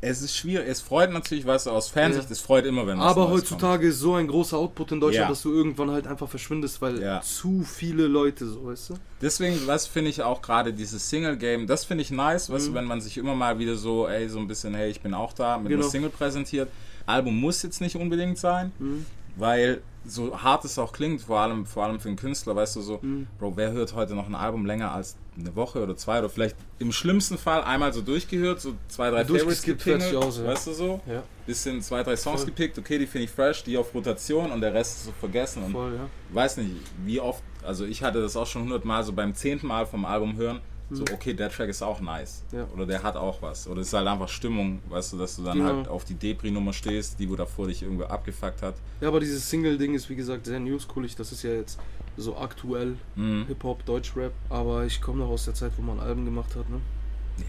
[0.00, 2.32] Es ist schwierig, es freut natürlich, weißt du, aus Fansicht, Ja.
[2.32, 5.28] es freut immer, wenn was Aber heutzutage ist so ein großer Output in Deutschland, Ja.
[5.28, 7.20] dass du irgendwann halt einfach verschwindest, weil Ja.
[7.20, 8.94] zu viele Leute so, weißt du?
[9.20, 12.52] Deswegen, was finde ich auch gerade dieses Single-Game, das finde ich nice, Mhm.
[12.54, 15.00] weißt du, wenn man sich immer mal wieder so, ey, so ein bisschen, hey, ich
[15.00, 15.82] bin auch da, mit Genau.
[15.82, 16.68] einer Single präsentiert.
[17.06, 19.04] Album muss jetzt nicht unbedingt sein, Mhm.
[19.38, 22.80] Weil so hart es auch klingt, vor allem, vor allem für einen Künstler, weißt du,
[22.80, 23.26] so, Mhm.
[23.38, 26.56] Bro, wer hört heute noch ein Album länger als eine Woche oder zwei oder vielleicht
[26.78, 30.46] im schlimmsten Fall einmal so durchgehört, so zwei, drei Favorites fertig aus, ja.
[30.46, 31.00] weißt du so?
[31.06, 32.46] Ja, Bisschen zwei, drei Songs Voll.
[32.46, 35.62] gepickt, okay, die finde ich fresh, die auf Rotation und der Rest ist so vergessen.
[35.64, 36.08] Und voll, ja.
[36.34, 36.70] weiß nicht,
[37.04, 40.36] wie oft, also ich hatte das auch schon hundertmal, so beim zehnten Mal vom Album
[40.36, 42.44] hören, so, okay, der Track ist auch nice.
[42.52, 42.66] Ja.
[42.74, 43.68] Oder der hat auch was.
[43.68, 45.68] Oder es ist halt einfach Stimmung, weißt du, dass du dann Genau.
[45.76, 48.74] halt auf die Depri-Nummer stehst, die wo davor dich irgendwo abgefuckt hat.
[49.00, 51.14] Ja, aber dieses Single-Ding ist wie gesagt sehr newschoolig.
[51.16, 51.78] Das ist ja jetzt
[52.16, 53.44] so aktuell Mhm.
[53.48, 54.32] Hip-Hop, Deutschrap.
[54.48, 56.80] Aber ich komme noch aus der Zeit, wo man Alben gemacht hat, ne?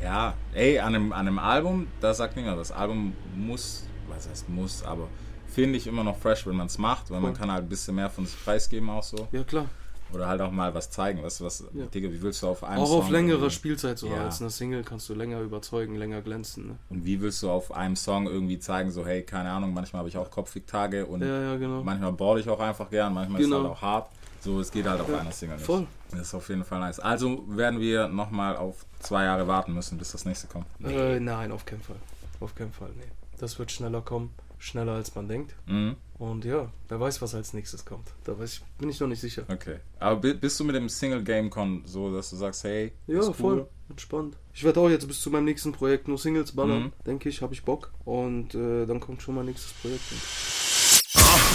[0.03, 4.47] Ja, ey, an einem, an einem Album, da sagt niemand, das Album muss, was heißt
[4.49, 5.07] muss, aber
[5.47, 7.39] finde ich immer noch fresh, wenn man es macht, weil man Voll.
[7.39, 9.27] kann halt ein bisschen mehr von sich preisgeben auch so.
[9.31, 9.65] Ja, klar.
[10.13, 11.85] Oder halt auch mal was zeigen, du, was, Ja.
[11.85, 14.25] Digga, wie willst du auf einem Auch Song auf längere Spielzeit so Ja.
[14.25, 16.75] als eine Single kannst du länger überzeugen, länger glänzen, ne?
[16.89, 20.09] Und wie willst du auf einem Song irgendwie zeigen, so, hey, keine Ahnung, manchmal habe
[20.09, 21.83] ich auch Kopfwegtage und Ja, genau.
[21.83, 23.63] manchmal baue ich auch einfach gern, manchmal ist es Genau.
[23.69, 24.09] halt auch hart.
[24.41, 25.65] So, es geht halt auf einer Single nicht.
[25.65, 25.85] voll.
[26.11, 26.99] Das ist auf jeden Fall nice.
[26.99, 30.65] Also werden wir nochmal auf zwei Jahre warten müssen, bis das nächste kommt.
[30.83, 31.97] Äh, nein, auf keinen Fall.
[32.39, 33.03] Auf keinen Fall, nee.
[33.37, 35.55] Das wird schneller kommen, schneller als man denkt.
[35.65, 35.95] Mhm.
[36.19, 38.09] Und ja, wer weiß, was als nächstes kommt.
[38.25, 39.43] Da weiß ich, bin ich noch nicht sicher.
[39.47, 39.77] Okay.
[39.99, 43.33] Aber bi- bist du mit dem Single-Game-Con so, dass du sagst, hey, Ja, ist cool?
[43.35, 43.67] voll.
[43.89, 44.35] Entspannt.
[44.53, 46.91] Ich werde auch jetzt bis zu meinem nächsten Projekt nur Singles ballern, Mhm.
[47.07, 47.91] denke ich, habe ich Bock.
[48.05, 50.03] Und äh, dann kommt schon mein nächstes Projekt.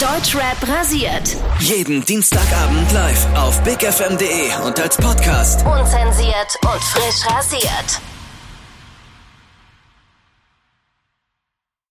[0.01, 1.37] Deutschrap rasiert.
[1.59, 5.65] Jeden Dienstagabend live auf bigfm.de und als Podcast.
[5.65, 8.01] Unzensiert und frisch rasiert.